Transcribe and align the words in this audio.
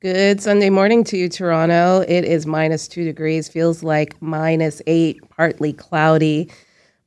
Good 0.00 0.40
Sunday 0.40 0.70
morning 0.70 1.02
to 1.02 1.16
you, 1.16 1.28
Toronto. 1.28 2.04
It 2.06 2.24
is 2.24 2.46
minus 2.46 2.86
two 2.86 3.04
degrees, 3.04 3.48
feels 3.48 3.82
like 3.82 4.14
minus 4.22 4.80
eight, 4.86 5.20
partly 5.30 5.72
cloudy. 5.72 6.52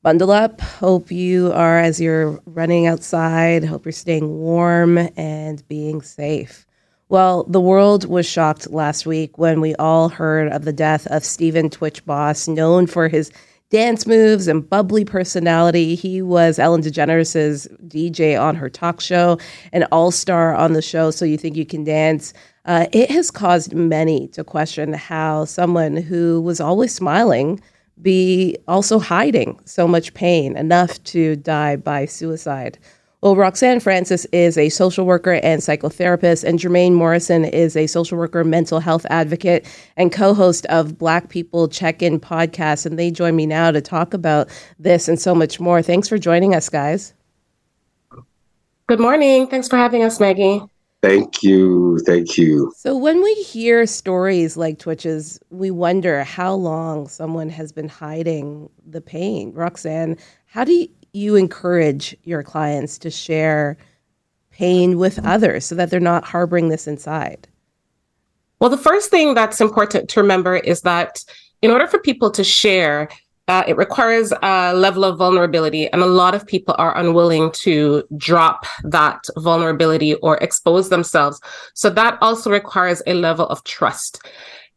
Bundle 0.04 0.29
up. 0.29 0.60
Hope 0.60 1.09
you 1.09 1.54
are, 1.54 1.80
as 1.80 2.01
you're 2.01 2.42
running 2.46 2.88
outside, 2.88 3.64
hope 3.64 3.85
you're 3.85 3.93
staying 3.93 4.40
warm 4.40 4.98
and 5.16 5.66
being 5.69 6.01
safe. 6.01 6.66
Well, 7.08 7.46
the 7.46 7.62
world 7.62 8.09
was 8.09 8.25
shocked 8.25 8.70
last 8.71 9.05
week 9.05 9.38
when 9.38 9.62
we 9.62 9.73
all 9.76 10.10
heard 10.10 10.52
of 10.52 10.66
the 10.66 10.73
death 10.73 11.08
of 11.08 11.23
Stephen 11.23 11.70
Twitch 11.70 12.05
Boss, 12.05 12.50
known 12.50 12.88
for 12.88 13.08
his 13.08 13.32
dance 13.70 14.05
moves 14.05 14.50
and 14.50 14.70
bubbly 14.70 15.05
personality. 15.05 15.96
He 15.96 16.21
was 16.21 16.60
Ellen 16.60 16.82
DeGeneres' 16.82 17.70
DJ 17.88 18.38
on 18.38 18.55
her 18.55 18.70
talk 18.70 19.00
show, 19.00 19.38
an 19.71 19.86
all 19.94 20.12
star 20.12 20.54
on 20.54 20.73
the 20.73 20.82
show, 20.82 21.10
So 21.10 21.23
You 21.23 21.38
Think 21.38 21.55
You 21.55 21.66
Can 21.66 21.86
Dance. 21.86 22.34
Uh, 22.66 22.86
it 22.91 23.09
has 23.09 23.32
caused 23.32 23.73
many 23.73 24.27
to 24.30 24.44
question 24.44 24.94
how 24.94 25.45
someone 25.45 25.98
who 25.98 26.41
was 26.41 26.62
always 26.62 26.94
smiling 26.94 27.59
be 28.02 28.58
also 28.67 28.99
hiding 28.99 29.59
so 29.66 29.88
much 29.88 30.13
pain 30.13 30.55
enough 30.58 31.03
to 31.03 31.36
die 31.38 31.76
by 31.76 32.05
suicide. 32.05 32.77
Well, 33.22 33.36
Roxanne 33.36 33.80
Francis 33.80 34.26
is 34.31 34.58
a 34.58 34.70
social 34.70 35.05
worker 35.05 35.34
and 35.44 35.62
psychotherapist, 35.62 36.44
and 36.44 36.58
Jermaine 36.58 36.94
Morrison 36.94 37.45
is 37.45 37.77
a 37.77 37.86
social 37.86 38.17
worker, 38.17 38.44
mental 38.44 38.80
health 38.80 39.05
advocate, 39.12 39.67
and 39.95 40.12
co 40.12 40.34
host 40.34 40.66
of 40.67 40.98
Black 40.98 41.30
People 41.30 41.67
Check 41.67 42.02
In 42.02 42.20
podcast. 42.20 42.88
And 42.88 42.98
they 42.98 43.12
join 43.12 43.36
me 43.36 43.45
now 43.45 43.70
to 43.70 43.80
talk 43.80 44.16
about 44.16 44.50
this 44.80 45.08
and 45.08 45.22
so 45.22 45.36
much 45.36 45.59
more. 45.59 45.84
Thanks 45.84 46.09
for 46.09 46.17
joining 46.17 46.55
us, 46.55 46.67
guys. 46.67 47.14
Good 48.88 49.00
morning. 49.00 49.45
Thanks 49.45 49.67
for 49.67 49.78
having 49.78 50.03
us, 50.03 50.20
Maggie. 50.20 50.64
Thank 51.02 51.41
you. 51.41 52.00
Thank 52.05 52.38
you. 52.38 52.72
So, 52.78 52.96
when 52.96 53.23
we 53.23 53.34
hear 53.36 53.88
stories 53.88 54.55
like 54.55 54.78
Twitch's, 54.78 55.40
we 55.50 55.72
wonder 55.72 56.23
how 56.23 56.54
long 56.54 57.08
someone 57.08 57.50
has 57.50 57.72
been 57.72 57.89
hiding 57.89 58.70
the 58.86 59.02
pain. 59.02 59.52
Roxanne, 59.53 60.17
how 60.45 60.64
do 60.64 60.88
you 61.14 61.36
encourage 61.36 62.16
your 62.23 62.44
clients 62.44 63.00
to 63.00 63.09
share 63.09 63.78
pain 64.52 65.00
with 65.00 65.25
others 65.25 65.66
so 65.66 65.73
that 65.75 65.90
they're 65.90 66.00
not 66.00 66.23
harboring 66.23 66.70
this 66.70 66.88
inside? 66.88 67.47
Well, 68.59 68.70
the 68.70 68.78
first 68.78 69.09
thing 69.09 69.34
that's 69.34 69.59
important 69.59 70.08
to 70.09 70.22
remember 70.22 70.58
is 70.58 70.81
that 70.81 71.23
in 71.64 71.72
order 71.72 71.88
for 71.88 71.97
people 71.97 72.30
to 72.31 72.44
share, 72.44 73.09
uh, 73.47 73.64
it 73.67 73.75
requires 73.75 74.31
a 74.42 74.73
level 74.73 75.03
of 75.03 75.17
vulnerability, 75.17 75.88
and 75.89 76.02
a 76.02 76.06
lot 76.06 76.36
of 76.36 76.47
people 76.47 76.75
are 76.78 76.97
unwilling 76.97 77.52
to 77.52 78.03
drop 78.17 78.66
that 78.84 79.25
vulnerability 79.38 80.16
or 80.16 80.38
expose 80.38 80.89
themselves. 80.89 81.42
So 81.73 81.89
that 81.89 82.17
also 82.22 82.50
requires 82.50 83.02
a 83.08 83.14
level 83.14 83.47
of 83.47 83.64
trust. 83.64 84.25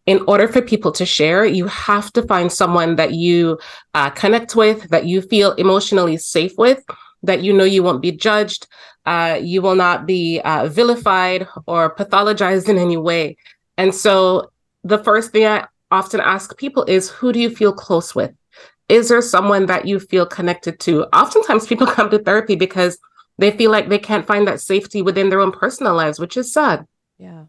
In 0.07 0.23
order 0.27 0.49
for 0.49 0.61
people 0.61 0.93
to 0.93 1.07
share, 1.07 1.45
you 1.45 1.67
have 1.67 2.13
to 2.13 2.23
find 2.23 2.53
someone 2.53 2.97
that 2.97 3.15
you 3.15 3.59
uh, 3.95 4.11
connect 4.11 4.55
with, 4.55 4.89
that 4.91 5.07
you 5.07 5.23
feel 5.23 5.53
emotionally 5.53 6.17
safe 6.17 6.53
with, 6.59 6.83
that 7.23 7.43
you 7.43 7.53
know 7.53 7.65
you 7.65 7.83
won't 7.83 8.03
be 8.03 8.13
judged, 8.13 8.67
uh, 9.07 9.39
you 9.41 9.63
will 9.63 9.77
not 9.77 10.07
be 10.07 10.41
uh, 10.45 10.69
vilified 10.69 11.47
or 11.67 11.95
pathologized 11.95 12.69
in 12.69 12.79
any 12.79 12.97
way. 12.97 13.37
And 13.77 13.95
so 13.95 14.51
the 14.83 14.99
first 14.99 15.31
thing 15.33 15.47
I 15.47 15.67
often 15.91 16.21
ask 16.21 16.57
people 16.57 16.85
is 16.85 17.09
who 17.09 17.33
do 17.33 17.41
you 17.41 17.51
feel 17.51 17.73
close 17.73 18.15
with? 18.15 18.33
Is 18.89 19.09
there 19.09 19.23
someone 19.23 19.67
that 19.67 19.87
you 19.87 19.99
feel 19.99 20.27
connected 20.27 20.81
to? 20.81 21.05
Oftentimes 21.17 21.67
people 21.67 21.87
come 21.99 22.11
to 22.11 22.19
therapy 22.19 22.57
because 22.57 22.99
they 23.39 23.51
feel 23.51 23.71
like 23.71 23.89
they 23.89 23.99
can't 23.99 24.27
find 24.27 24.47
that 24.47 24.61
safety 24.61 25.03
within 25.03 25.31
their 25.31 25.41
own 25.41 25.53
personal 25.53 25.95
lives, 25.95 26.19
which 26.19 26.37
is 26.37 26.53
sad. 26.53 26.87
Yeah. 27.19 27.45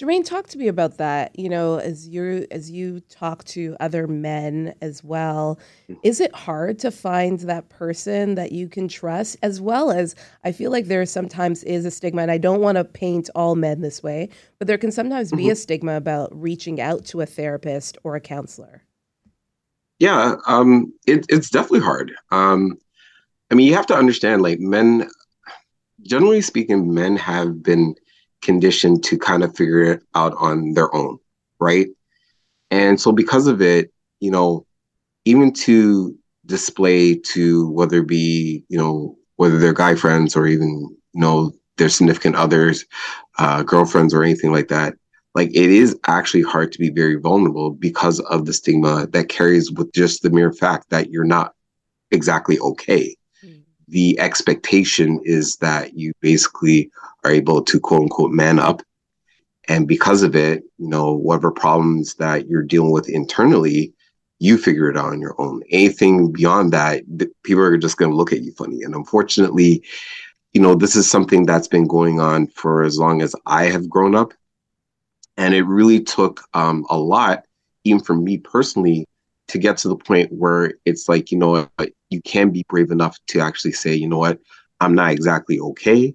Jermaine, 0.00 0.24
talk 0.24 0.46
to 0.48 0.58
me 0.58 0.68
about 0.68 0.98
that. 0.98 1.36
You 1.36 1.48
know, 1.48 1.78
as 1.78 2.06
you 2.06 2.46
as 2.52 2.70
you 2.70 3.00
talk 3.00 3.42
to 3.46 3.76
other 3.80 4.06
men 4.06 4.72
as 4.80 5.02
well, 5.02 5.58
is 6.04 6.20
it 6.20 6.32
hard 6.32 6.78
to 6.80 6.92
find 6.92 7.40
that 7.40 7.68
person 7.68 8.36
that 8.36 8.52
you 8.52 8.68
can 8.68 8.86
trust? 8.86 9.36
As 9.42 9.60
well 9.60 9.90
as 9.90 10.14
I 10.44 10.52
feel 10.52 10.70
like 10.70 10.86
there 10.86 11.04
sometimes 11.04 11.64
is 11.64 11.84
a 11.84 11.90
stigma, 11.90 12.22
and 12.22 12.30
I 12.30 12.38
don't 12.38 12.60
want 12.60 12.76
to 12.76 12.84
paint 12.84 13.28
all 13.34 13.56
men 13.56 13.80
this 13.80 14.00
way, 14.00 14.28
but 14.60 14.68
there 14.68 14.78
can 14.78 14.92
sometimes 14.92 15.28
mm-hmm. 15.28 15.38
be 15.38 15.50
a 15.50 15.56
stigma 15.56 15.96
about 15.96 16.30
reaching 16.32 16.80
out 16.80 17.04
to 17.06 17.20
a 17.20 17.26
therapist 17.26 17.98
or 18.04 18.14
a 18.14 18.20
counselor. 18.20 18.84
Yeah, 19.98 20.36
um, 20.46 20.92
it, 21.06 21.26
it's 21.28 21.50
definitely 21.50 21.80
hard. 21.80 22.12
Um, 22.30 22.78
I 23.50 23.54
mean, 23.54 23.66
you 23.66 23.74
have 23.74 23.86
to 23.88 23.96
understand, 23.96 24.42
like 24.42 24.60
men, 24.60 25.08
generally 26.02 26.40
speaking, 26.40 26.92
men 26.94 27.16
have 27.16 27.62
been 27.62 27.94
conditioned 28.42 29.04
to 29.04 29.18
kind 29.18 29.42
of 29.42 29.56
figure 29.56 29.82
it 29.82 30.02
out 30.14 30.34
on 30.38 30.74
their 30.74 30.94
own, 30.94 31.18
right? 31.58 31.88
And 32.70 33.00
so, 33.00 33.12
because 33.12 33.46
of 33.46 33.62
it, 33.62 33.92
you 34.20 34.30
know, 34.30 34.66
even 35.24 35.52
to 35.52 36.16
display 36.46 37.16
to 37.16 37.70
whether 37.70 37.98
it 37.98 38.08
be, 38.08 38.64
you 38.68 38.78
know, 38.78 39.16
whether 39.36 39.58
they're 39.58 39.72
guy 39.72 39.94
friends 39.94 40.36
or 40.36 40.46
even, 40.46 40.68
you 41.14 41.20
know, 41.20 41.52
their 41.78 41.88
significant 41.88 42.36
others, 42.36 42.84
uh, 43.38 43.62
girlfriends 43.62 44.14
or 44.14 44.22
anything 44.22 44.52
like 44.52 44.68
that, 44.68 44.94
like 45.38 45.50
it 45.50 45.70
is 45.70 45.96
actually 46.08 46.42
hard 46.42 46.72
to 46.72 46.80
be 46.80 46.90
very 46.90 47.14
vulnerable 47.14 47.70
because 47.70 48.18
of 48.22 48.44
the 48.44 48.52
stigma 48.52 49.06
that 49.12 49.28
carries 49.28 49.70
with 49.70 49.92
just 49.92 50.22
the 50.22 50.30
mere 50.30 50.52
fact 50.52 50.90
that 50.90 51.10
you're 51.10 51.22
not 51.22 51.54
exactly 52.10 52.58
okay. 52.58 53.16
Mm. 53.44 53.62
The 53.86 54.18
expectation 54.18 55.20
is 55.22 55.54
that 55.58 55.96
you 55.96 56.12
basically 56.20 56.90
are 57.22 57.30
able 57.30 57.62
to 57.62 57.78
quote 57.78 58.02
unquote 58.02 58.32
man 58.32 58.58
up. 58.58 58.82
And 59.68 59.86
because 59.86 60.24
of 60.24 60.34
it, 60.34 60.64
you 60.78 60.88
know, 60.88 61.14
whatever 61.14 61.52
problems 61.52 62.16
that 62.16 62.48
you're 62.48 62.64
dealing 62.64 62.90
with 62.90 63.08
internally, 63.08 63.94
you 64.40 64.58
figure 64.58 64.90
it 64.90 64.96
out 64.96 65.12
on 65.12 65.20
your 65.20 65.40
own. 65.40 65.62
Anything 65.70 66.32
beyond 66.32 66.72
that, 66.72 67.04
people 67.44 67.62
are 67.62 67.76
just 67.76 67.96
going 67.96 68.10
to 68.10 68.16
look 68.16 68.32
at 68.32 68.42
you 68.42 68.50
funny. 68.54 68.82
And 68.82 68.92
unfortunately, 68.92 69.84
you 70.52 70.60
know, 70.60 70.74
this 70.74 70.96
is 70.96 71.08
something 71.08 71.46
that's 71.46 71.68
been 71.68 71.86
going 71.86 72.18
on 72.18 72.48
for 72.48 72.82
as 72.82 72.98
long 72.98 73.22
as 73.22 73.36
I 73.46 73.66
have 73.66 73.88
grown 73.88 74.16
up. 74.16 74.32
And 75.38 75.54
it 75.54 75.62
really 75.62 76.00
took 76.00 76.42
um, 76.52 76.84
a 76.90 76.98
lot, 76.98 77.46
even 77.84 78.00
for 78.00 78.14
me 78.14 78.36
personally, 78.36 79.06
to 79.46 79.56
get 79.56 79.78
to 79.78 79.88
the 79.88 79.96
point 79.96 80.30
where 80.30 80.74
it's 80.84 81.08
like, 81.08 81.32
you 81.32 81.38
know, 81.38 81.66
you 82.10 82.20
can 82.22 82.50
be 82.50 82.66
brave 82.68 82.90
enough 82.90 83.16
to 83.28 83.40
actually 83.40 83.72
say, 83.72 83.94
you 83.94 84.08
know 84.08 84.18
what, 84.18 84.38
I'm 84.80 84.94
not 84.94 85.12
exactly 85.12 85.58
okay. 85.58 86.14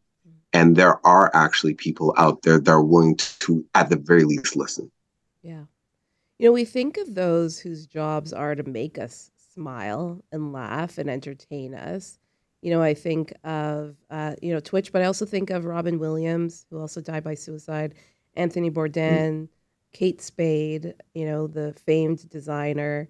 And 0.52 0.76
there 0.76 1.04
are 1.08 1.32
actually 1.34 1.74
people 1.74 2.14
out 2.18 2.44
there 2.44 2.60
that 2.60 2.72
are 2.72 2.84
willing 2.84 3.16
to, 3.18 3.66
at 3.74 3.90
the 3.90 3.96
very 3.96 4.24
least, 4.24 4.56
listen. 4.56 4.92
Yeah. 5.42 5.64
You 6.38 6.48
know, 6.50 6.52
we 6.52 6.66
think 6.66 6.98
of 6.98 7.16
those 7.16 7.58
whose 7.58 7.88
jobs 7.88 8.34
are 8.34 8.54
to 8.54 8.64
make 8.64 9.00
us 9.00 9.32
smile 9.54 10.24
and 10.32 10.54
laugh 10.54 10.98
and 10.98 11.10
entertain 11.10 11.74
us. 11.74 12.20
You 12.62 12.72
know, 12.72 12.82
I 12.82 12.94
think 12.94 13.34
of, 13.44 13.96
uh, 14.10 14.36
you 14.42 14.54
know, 14.54 14.60
Twitch, 14.60 14.92
but 14.92 15.02
I 15.02 15.06
also 15.06 15.26
think 15.26 15.50
of 15.50 15.66
Robin 15.66 15.98
Williams, 15.98 16.66
who 16.70 16.80
also 16.80 17.02
died 17.02 17.24
by 17.24 17.34
suicide. 17.34 17.96
Anthony 18.36 18.72
Bourdain, 18.72 19.32
mm. 19.32 19.48
Kate 19.94 20.22
Spade, 20.22 20.96
you 21.14 21.26
know, 21.26 21.48
the 21.48 21.74
famed 21.86 22.30
designer. 22.30 23.08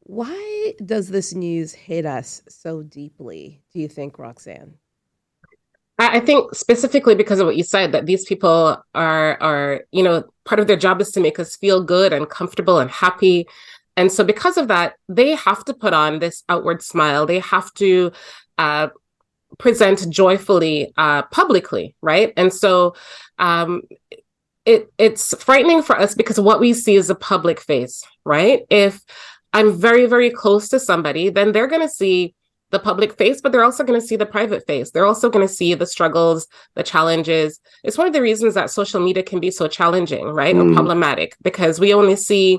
Why 0.00 0.74
does 0.84 1.08
this 1.08 1.32
news 1.32 1.72
hit 1.72 2.06
us 2.06 2.42
so 2.48 2.82
deeply, 2.82 3.62
do 3.72 3.78
you 3.78 3.88
think, 3.88 4.18
Roxanne? 4.18 4.74
I 5.98 6.20
think 6.20 6.54
specifically 6.54 7.14
because 7.14 7.38
of 7.38 7.46
what 7.46 7.56
you 7.56 7.62
said, 7.62 7.92
that 7.92 8.06
these 8.06 8.24
people 8.24 8.82
are 8.94 9.40
are, 9.40 9.84
you 9.92 10.02
know, 10.02 10.24
part 10.44 10.58
of 10.58 10.66
their 10.66 10.76
job 10.76 11.00
is 11.00 11.12
to 11.12 11.20
make 11.20 11.38
us 11.38 11.56
feel 11.56 11.82
good 11.82 12.12
and 12.12 12.28
comfortable 12.28 12.78
and 12.78 12.90
happy. 12.90 13.46
And 13.96 14.10
so 14.10 14.24
because 14.24 14.56
of 14.56 14.68
that, 14.68 14.94
they 15.08 15.34
have 15.34 15.64
to 15.66 15.74
put 15.74 15.92
on 15.92 16.18
this 16.18 16.42
outward 16.48 16.82
smile. 16.82 17.26
They 17.26 17.40
have 17.40 17.72
to 17.74 18.10
uh, 18.58 18.88
present 19.58 20.08
joyfully 20.10 20.92
uh, 20.96 21.22
publicly, 21.24 21.94
right? 22.00 22.32
And 22.36 22.52
so 22.52 22.94
um, 23.38 23.82
it 24.64 24.92
it's 24.98 25.34
frightening 25.42 25.82
for 25.82 25.98
us 25.98 26.14
because 26.14 26.38
what 26.38 26.60
we 26.60 26.72
see 26.72 26.96
is 26.96 27.10
a 27.10 27.14
public 27.14 27.60
face, 27.60 28.04
right? 28.24 28.62
If 28.70 29.00
I'm 29.52 29.72
very, 29.72 30.06
very 30.06 30.30
close 30.30 30.68
to 30.70 30.80
somebody, 30.80 31.28
then 31.28 31.52
they're 31.52 31.66
going 31.66 31.82
to 31.82 31.88
see 31.88 32.34
the 32.70 32.78
public 32.78 33.18
face, 33.18 33.40
but 33.40 33.52
they're 33.52 33.64
also 33.64 33.84
going 33.84 34.00
to 34.00 34.06
see 34.06 34.16
the 34.16 34.24
private 34.24 34.66
face. 34.66 34.90
They're 34.90 35.04
also 35.04 35.28
going 35.28 35.46
to 35.46 35.52
see 35.52 35.74
the 35.74 35.86
struggles, 35.86 36.46
the 36.74 36.82
challenges. 36.82 37.60
It's 37.84 37.98
one 37.98 38.06
of 38.06 38.14
the 38.14 38.22
reasons 38.22 38.54
that 38.54 38.70
social 38.70 38.98
media 38.98 39.22
can 39.22 39.40
be 39.40 39.50
so 39.50 39.68
challenging, 39.68 40.24
right? 40.26 40.54
Mm. 40.54 40.60
And 40.60 40.74
problematic 40.74 41.36
because 41.42 41.78
we 41.78 41.92
only 41.92 42.16
see 42.16 42.58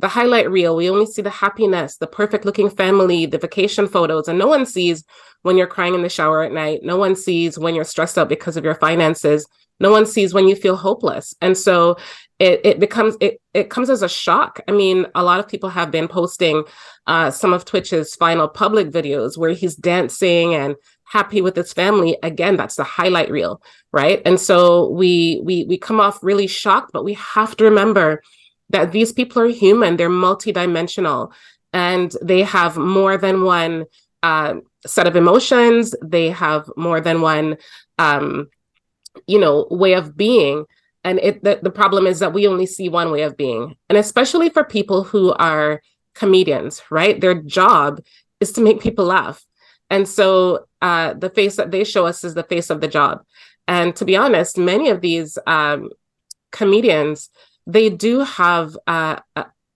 the 0.00 0.08
highlight 0.08 0.50
reel. 0.50 0.74
We 0.74 0.90
only 0.90 1.06
see 1.06 1.22
the 1.22 1.30
happiness, 1.30 1.96
the 1.96 2.08
perfect 2.08 2.44
looking 2.44 2.70
family, 2.70 3.24
the 3.26 3.38
vacation 3.38 3.86
photos, 3.86 4.26
and 4.26 4.38
no 4.38 4.48
one 4.48 4.66
sees 4.66 5.04
when 5.42 5.56
you're 5.56 5.68
crying 5.68 5.94
in 5.94 6.02
the 6.02 6.08
shower 6.08 6.42
at 6.42 6.52
night. 6.52 6.80
No 6.82 6.96
one 6.96 7.14
sees 7.14 7.56
when 7.56 7.76
you're 7.76 7.84
stressed 7.84 8.18
out 8.18 8.28
because 8.28 8.56
of 8.56 8.64
your 8.64 8.74
finances 8.74 9.46
no 9.82 9.90
one 9.90 10.06
sees 10.06 10.32
when 10.32 10.48
you 10.48 10.56
feel 10.56 10.76
hopeless. 10.76 11.34
And 11.42 11.58
so 11.58 11.96
it, 12.38 12.60
it 12.64 12.80
becomes 12.80 13.16
it, 13.20 13.40
it 13.52 13.68
comes 13.68 13.90
as 13.90 14.02
a 14.02 14.08
shock. 14.08 14.60
I 14.68 14.72
mean 14.72 15.06
a 15.14 15.22
lot 15.22 15.40
of 15.40 15.48
people 15.48 15.68
have 15.68 15.90
been 15.90 16.08
posting 16.08 16.64
uh, 17.06 17.30
some 17.30 17.52
of 17.52 17.64
twitch's 17.64 18.14
final 18.14 18.48
public 18.48 18.88
videos 18.88 19.36
where 19.36 19.50
he's 19.50 19.76
dancing 19.76 20.54
and 20.54 20.76
happy 21.04 21.40
with 21.42 21.56
his 21.56 21.72
family. 21.72 22.16
Again 22.22 22.56
that's 22.56 22.76
the 22.76 22.84
highlight 22.84 23.30
reel 23.30 23.60
right? 23.92 24.22
And 24.24 24.40
so 24.40 24.88
we 24.88 25.40
we 25.44 25.64
we 25.64 25.76
come 25.76 26.00
off 26.00 26.22
really 26.22 26.46
shocked 26.46 26.92
but 26.92 27.04
we 27.04 27.14
have 27.14 27.56
to 27.56 27.64
remember 27.64 28.22
that 28.70 28.92
these 28.92 29.12
people 29.12 29.42
are 29.42 29.48
human. 29.48 29.96
They're 29.96 30.08
multidimensional 30.08 31.32
and 31.72 32.14
they 32.22 32.42
have 32.42 32.76
more 32.76 33.16
than 33.16 33.42
one 33.42 33.84
uh, 34.22 34.54
set 34.86 35.06
of 35.06 35.16
emotions. 35.16 35.94
They 36.02 36.30
have 36.30 36.70
more 36.76 37.00
than 37.00 37.20
one 37.20 37.56
um, 37.98 38.48
you 39.26 39.38
know 39.38 39.66
way 39.70 39.94
of 39.94 40.16
being. 40.16 40.64
And 41.04 41.18
it 41.18 41.42
the, 41.42 41.58
the 41.62 41.70
problem 41.70 42.06
is 42.06 42.20
that 42.20 42.32
we 42.32 42.46
only 42.46 42.66
see 42.66 42.88
one 42.88 43.10
way 43.10 43.22
of 43.22 43.36
being. 43.36 43.76
And 43.88 43.98
especially 43.98 44.50
for 44.50 44.64
people 44.64 45.04
who 45.04 45.32
are 45.32 45.82
comedians 46.14 46.82
right? 46.90 47.20
Their 47.20 47.34
job 47.34 48.00
is 48.40 48.52
to 48.52 48.60
make 48.60 48.80
people 48.80 49.06
laugh. 49.06 49.44
And 49.90 50.08
so 50.08 50.66
uh, 50.80 51.14
the 51.14 51.30
face 51.30 51.56
that 51.56 51.70
they 51.70 51.84
show 51.84 52.06
us 52.06 52.24
is 52.24 52.34
the 52.34 52.42
face 52.42 52.70
of 52.70 52.80
the 52.80 52.88
job. 52.88 53.22
And 53.66 53.94
to 53.96 54.04
be 54.04 54.16
honest 54.16 54.58
many 54.58 54.90
of 54.90 55.00
these 55.00 55.38
um, 55.46 55.90
comedians 56.50 57.30
they 57.66 57.88
do 57.90 58.20
have 58.20 58.76
uh, 58.86 59.20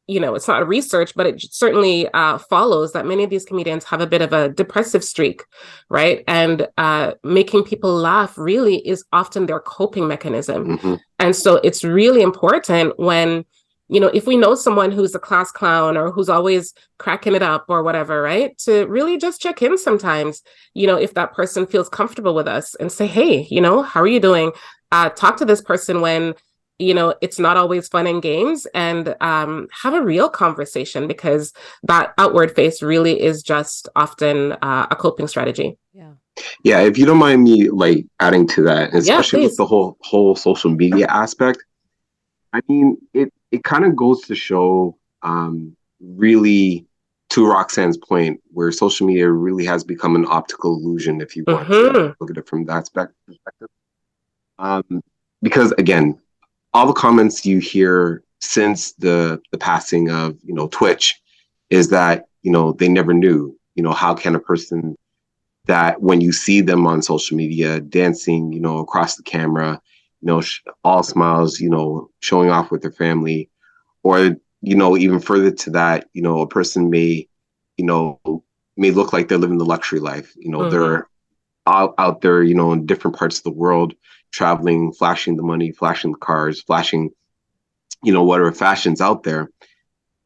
you 0.08 0.20
know, 0.20 0.34
it's 0.34 0.46
not 0.46 0.62
a 0.62 0.64
research, 0.64 1.14
but 1.16 1.26
it 1.26 1.42
certainly 1.50 2.08
uh, 2.14 2.38
follows 2.38 2.92
that 2.92 3.06
many 3.06 3.24
of 3.24 3.30
these 3.30 3.44
comedians 3.44 3.84
have 3.84 4.00
a 4.00 4.06
bit 4.06 4.22
of 4.22 4.32
a 4.32 4.48
depressive 4.48 5.02
streak, 5.02 5.42
right? 5.88 6.22
And 6.28 6.68
uh, 6.78 7.12
making 7.24 7.64
people 7.64 7.92
laugh 7.92 8.38
really 8.38 8.76
is 8.86 9.04
often 9.12 9.46
their 9.46 9.58
coping 9.58 10.06
mechanism. 10.06 10.78
Mm-hmm. 10.78 10.94
And 11.18 11.34
so 11.34 11.56
it's 11.56 11.82
really 11.82 12.22
important 12.22 12.96
when, 12.98 13.44
you 13.88 13.98
know, 13.98 14.06
if 14.08 14.28
we 14.28 14.36
know 14.36 14.54
someone 14.54 14.92
who's 14.92 15.14
a 15.14 15.18
class 15.18 15.50
clown 15.50 15.96
or 15.96 16.12
who's 16.12 16.28
always 16.28 16.72
cracking 16.98 17.34
it 17.34 17.42
up 17.42 17.64
or 17.68 17.82
whatever, 17.82 18.22
right? 18.22 18.56
To 18.58 18.86
really 18.86 19.18
just 19.18 19.40
check 19.40 19.60
in 19.60 19.76
sometimes, 19.76 20.42
you 20.74 20.86
know, 20.86 20.96
if 20.96 21.14
that 21.14 21.32
person 21.32 21.66
feels 21.66 21.88
comfortable 21.88 22.34
with 22.34 22.46
us 22.46 22.76
and 22.76 22.92
say, 22.92 23.08
hey, 23.08 23.48
you 23.50 23.60
know, 23.60 23.82
how 23.82 24.02
are 24.02 24.06
you 24.06 24.20
doing? 24.20 24.52
Uh, 24.92 25.08
talk 25.08 25.36
to 25.38 25.44
this 25.44 25.60
person 25.60 26.00
when 26.00 26.34
you 26.78 26.94
know 26.94 27.14
it's 27.20 27.38
not 27.38 27.56
always 27.56 27.88
fun 27.88 28.06
and 28.06 28.22
games 28.22 28.66
and 28.74 29.14
um, 29.20 29.68
have 29.82 29.94
a 29.94 30.02
real 30.02 30.28
conversation 30.28 31.06
because 31.06 31.52
that 31.84 32.12
outward 32.18 32.54
face 32.54 32.82
really 32.82 33.20
is 33.20 33.42
just 33.42 33.88
often 33.96 34.52
uh, 34.62 34.86
a 34.90 34.96
coping 34.96 35.28
strategy. 35.28 35.78
Yeah. 35.92 36.12
Yeah 36.62 36.80
if 36.80 36.98
you 36.98 37.06
don't 37.06 37.18
mind 37.18 37.44
me 37.44 37.70
like 37.70 38.06
adding 38.20 38.46
to 38.48 38.62
that 38.64 38.94
especially 38.94 39.40
yeah, 39.40 39.46
with 39.46 39.56
the 39.56 39.66
whole 39.66 39.96
whole 40.00 40.36
social 40.36 40.70
media 40.70 41.06
aspect 41.06 41.64
i 42.52 42.60
mean 42.68 42.98
it 43.14 43.32
it 43.50 43.64
kind 43.64 43.86
of 43.86 43.96
goes 43.96 44.20
to 44.22 44.34
show 44.34 44.98
um, 45.22 45.74
really 46.00 46.86
to 47.30 47.46
roxanne's 47.46 47.96
point 47.96 48.40
where 48.52 48.70
social 48.70 49.06
media 49.06 49.30
really 49.30 49.64
has 49.64 49.82
become 49.82 50.14
an 50.14 50.26
optical 50.28 50.74
illusion 50.76 51.20
if 51.20 51.36
you 51.36 51.44
want 51.46 51.66
mm-hmm. 51.66 51.94
to 51.94 52.16
look 52.20 52.30
at 52.30 52.36
it 52.36 52.46
from 52.46 52.64
that 52.66 52.88
perspective. 53.26 53.68
Um, 54.58 55.02
because 55.42 55.72
again 55.72 56.18
all 56.76 56.86
the 56.86 56.92
comments 56.92 57.46
you 57.46 57.58
hear 57.58 58.22
since 58.40 58.92
the 58.92 59.40
the 59.50 59.56
passing 59.56 60.10
of 60.10 60.36
you 60.42 60.52
know 60.52 60.68
Twitch 60.68 61.18
is 61.70 61.88
that 61.88 62.26
you 62.42 62.52
know 62.52 62.72
they 62.72 62.86
never 62.86 63.14
knew 63.14 63.58
you 63.76 63.82
know 63.82 63.92
how 63.92 64.12
can 64.14 64.34
a 64.34 64.38
person 64.38 64.94
that 65.64 66.02
when 66.02 66.20
you 66.20 66.32
see 66.32 66.60
them 66.60 66.86
on 66.86 67.00
social 67.00 67.34
media 67.34 67.80
dancing 67.80 68.52
you 68.52 68.60
know 68.60 68.76
across 68.78 69.16
the 69.16 69.22
camera 69.22 69.80
you 70.20 70.26
know 70.26 70.42
sh- 70.42 70.60
all 70.84 71.02
smiles 71.02 71.60
you 71.60 71.70
know 71.70 72.10
showing 72.20 72.50
off 72.50 72.70
with 72.70 72.82
their 72.82 72.92
family 72.92 73.48
or 74.02 74.36
you 74.60 74.76
know 74.76 74.98
even 74.98 75.18
further 75.18 75.50
to 75.50 75.70
that 75.70 76.10
you 76.12 76.20
know 76.20 76.42
a 76.42 76.46
person 76.46 76.90
may 76.90 77.26
you 77.78 77.86
know 77.86 78.20
may 78.76 78.90
look 78.90 79.14
like 79.14 79.28
they're 79.28 79.38
living 79.38 79.56
the 79.56 79.64
luxury 79.64 79.98
life 79.98 80.34
you 80.36 80.50
know 80.50 80.58
mm-hmm. 80.58 80.70
they're 80.70 81.08
out, 81.66 81.94
out 81.96 82.20
there 82.20 82.42
you 82.42 82.54
know 82.54 82.70
in 82.72 82.84
different 82.84 83.16
parts 83.16 83.38
of 83.38 83.44
the 83.44 83.50
world 83.50 83.94
traveling, 84.36 84.92
flashing 84.92 85.36
the 85.36 85.42
money, 85.42 85.72
flashing 85.72 86.12
the 86.12 86.18
cars, 86.18 86.60
flashing, 86.60 87.10
you 88.04 88.12
know, 88.12 88.22
whatever 88.22 88.52
fashions 88.52 89.00
out 89.00 89.22
there. 89.22 89.50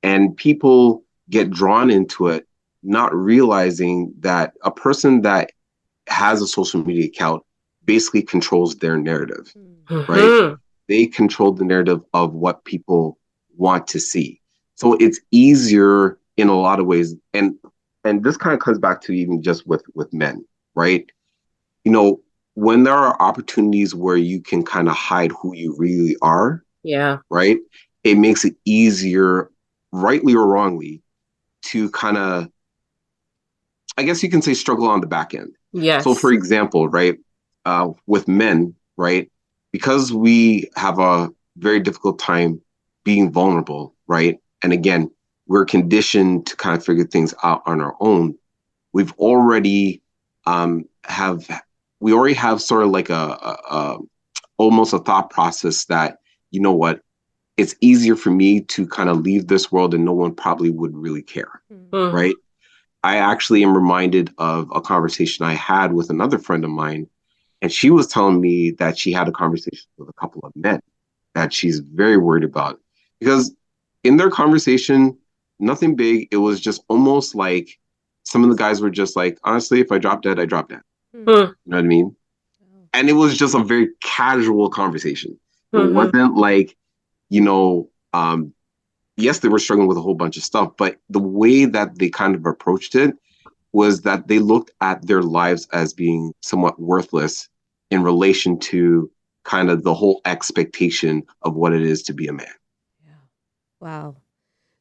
And 0.03 0.37
people 0.37 1.05
get 1.29 1.51
drawn 1.51 1.91
into 1.91 2.27
it, 2.27 2.47
not 2.83 3.15
realizing 3.15 4.13
that 4.19 4.55
a 4.63 4.71
person 4.71 5.23
that 5.23 5.53
has 6.09 6.43
a 6.43 6.47
social 6.47 6.85
media 6.85 7.07
account 7.07 7.45
basically 7.85 8.23
controls 8.23 8.77
their 8.77 8.99
narrative, 8.99 9.55
mm-hmm. 9.57 10.13
right? 10.13 10.57
They 10.89 11.07
control 11.07 11.53
the 11.53 11.65
narrative 11.65 12.03
of 12.13 12.35
what 12.35 12.65
people 12.65 13.17
want 13.57 13.87
to 13.89 14.01
see. 14.01 14.41
So 14.75 14.95
it's 14.95 15.21
easier 15.31 16.19
in 16.37 16.49
a 16.49 16.59
lot 16.59 16.81
of 16.81 16.87
ways. 16.87 17.15
And 17.33 17.55
and 18.03 18.25
this 18.25 18.37
kind 18.37 18.55
of 18.55 18.61
comes 18.61 18.79
back 18.79 19.03
to 19.03 19.13
even 19.13 19.41
just 19.41 19.67
with 19.69 19.85
with 19.95 20.13
men, 20.13 20.45
right? 20.75 21.09
You 21.85 21.93
know, 21.93 22.21
when 22.55 22.83
there 22.83 22.95
are 22.95 23.21
opportunities 23.21 23.95
where 23.95 24.17
you 24.17 24.41
can 24.41 24.65
kind 24.65 24.89
of 24.89 24.95
hide 24.95 25.33
who 25.33 25.55
you 25.55 25.75
really 25.79 26.17
are, 26.23 26.65
yeah, 26.83 27.19
right, 27.31 27.59
it 28.05 28.17
makes 28.17 28.45
it 28.45 28.57
easier, 28.65 29.51
rightly 29.93 30.35
or 30.35 30.47
wrongly, 30.47 31.03
to 31.63 31.91
kind 31.91 32.17
of, 32.17 32.49
I 33.97 34.03
guess 34.03 34.23
you 34.23 34.31
can 34.31 34.43
say, 34.43 34.55
struggle 34.55 34.89
on 34.89 35.01
the 35.01 35.07
back 35.07 35.35
end. 35.35 35.55
Yeah. 35.73 36.01
So, 36.01 36.15
for 36.15 36.33
example, 36.33 36.89
right, 36.89 37.19
uh, 37.65 37.91
with 38.07 38.27
men, 38.27 38.75
right, 38.97 39.31
because 39.73 40.13
we 40.13 40.71
have 40.77 40.99
a 40.99 41.31
very 41.57 41.81
difficult 41.81 42.19
time 42.19 42.61
being 43.05 43.31
vulnerable, 43.31 43.95
right, 44.07 44.39
and 44.63 44.73
again, 44.73 45.11
we're 45.47 45.65
conditioned 45.65 46.47
to 46.47 46.57
kind 46.57 46.77
of 46.77 46.85
figure 46.85 47.05
things 47.05 47.35
out 47.43 47.63
on 47.67 47.81
our 47.81 47.97
own. 48.01 48.37
We've 48.93 49.13
already 49.13 50.01
um, 50.47 50.85
have 51.05 51.49
we 52.01 52.13
already 52.13 52.35
have 52.35 52.61
sort 52.61 52.83
of 52.83 52.91
like 52.91 53.11
a, 53.11 53.15
a, 53.15 53.59
a 53.71 53.99
almost 54.59 54.93
a 54.93 54.99
thought 54.99 55.31
process 55.31 55.85
that 55.87 56.19
you 56.51 56.61
know 56.61 56.73
what 56.73 57.01
it's 57.57 57.75
easier 57.81 58.17
for 58.17 58.31
me 58.31 58.61
to 58.61 58.87
kind 58.87 59.09
of 59.09 59.21
leave 59.21 59.47
this 59.47 59.71
world 59.71 59.95
and 59.95 60.05
no 60.05 60.13
one 60.13 60.35
probably 60.35 60.71
would 60.71 60.97
really 60.97 61.23
care 61.23 61.63
mm-hmm. 61.73 62.15
right? 62.15 62.35
I 63.03 63.17
actually 63.17 63.63
am 63.63 63.75
reminded 63.75 64.31
of 64.39 64.71
a 64.75 64.81
conversation 64.81 65.45
i 65.45 65.55
had 65.55 65.93
with 65.93 66.11
another 66.11 66.39
friend 66.39 66.65
of 66.65 66.71
mine 66.71 67.07
and 67.63 67.73
she 67.73 67.91
was 67.91 68.07
telling 68.07 68.41
me 68.41 68.71
that 68.73 68.99
she 68.99 69.13
had 69.13 69.29
a 69.29 69.33
conversation 69.33 69.89
with 69.97 70.09
a 70.09 70.15
couple 70.15 70.41
of 70.45 70.53
men 70.55 70.81
that 71.35 71.53
she's 71.53 71.81
very 71.81 72.17
worried 72.17 72.45
about 72.45 72.81
because 73.19 73.55
in 74.05 74.17
their 74.17 74.31
conversation 74.31 75.17
nothing 75.61 75.95
big. 75.95 76.29
It 76.31 76.39
was 76.39 76.61
just 76.61 76.83
almost 76.89 77.35
like 77.35 77.79
some 78.25 78.43
of 78.43 78.51
the 78.51 78.57
guys 78.57 78.81
were 78.81 78.91
just 78.91 79.17
like 79.17 79.39
honestly 79.45 79.81
if 79.81 79.91
i 79.91 79.99
drop 79.99 80.23
dead 80.23 80.39
i 80.39 80.45
drop 80.45 80.69
dead 80.69 80.81
Mm. 81.25 81.49
You 81.49 81.55
know 81.67 81.77
what 81.77 81.79
I 81.79 81.83
mean? 81.83 82.17
And 82.93 83.09
it 83.09 83.15
was 83.15 83.37
just 83.37 83.55
a 83.55 83.63
very 83.63 83.89
casual 84.03 84.69
conversation. 84.69 85.39
Mm-hmm. 85.73 85.89
It 85.89 85.93
wasn't 85.93 86.37
like, 86.37 86.77
you 87.29 87.41
know, 87.41 87.89
um, 88.13 88.53
yes, 89.17 89.39
they 89.39 89.49
were 89.49 89.59
struggling 89.59 89.89
with 89.89 89.97
a 89.97 90.01
whole 90.01 90.15
bunch 90.15 90.37
of 90.37 90.43
stuff, 90.43 90.73
but 90.77 90.97
the 91.09 91.21
way 91.21 91.65
that 91.67 91.99
they 91.99 92.09
kind 92.09 92.35
of 92.35 92.45
approached 92.47 92.95
it 92.95 93.17
was 93.73 94.03
that 94.03 94.27
they 94.27 94.41
looked 94.41 94.73
at 94.81 95.07
their 95.07 95.23
lives 95.23 95.69
as 95.73 95.93
being 95.93 96.33
somewhat 96.41 96.81
worthless 96.81 97.49
in 97.91 98.03
relation 98.03 98.59
to 98.59 99.11
kind 99.45 99.71
of 99.71 99.85
the 99.85 99.95
whole 99.95 100.21
expectation 100.25 101.23
of 101.43 101.55
what 101.55 101.73
it 101.73 101.83
is 101.83 102.03
to 102.03 102.13
be 102.13 102.27
a 102.27 102.33
man. 102.33 102.47
Yeah. 103.05 103.13
Wow. 103.79 104.17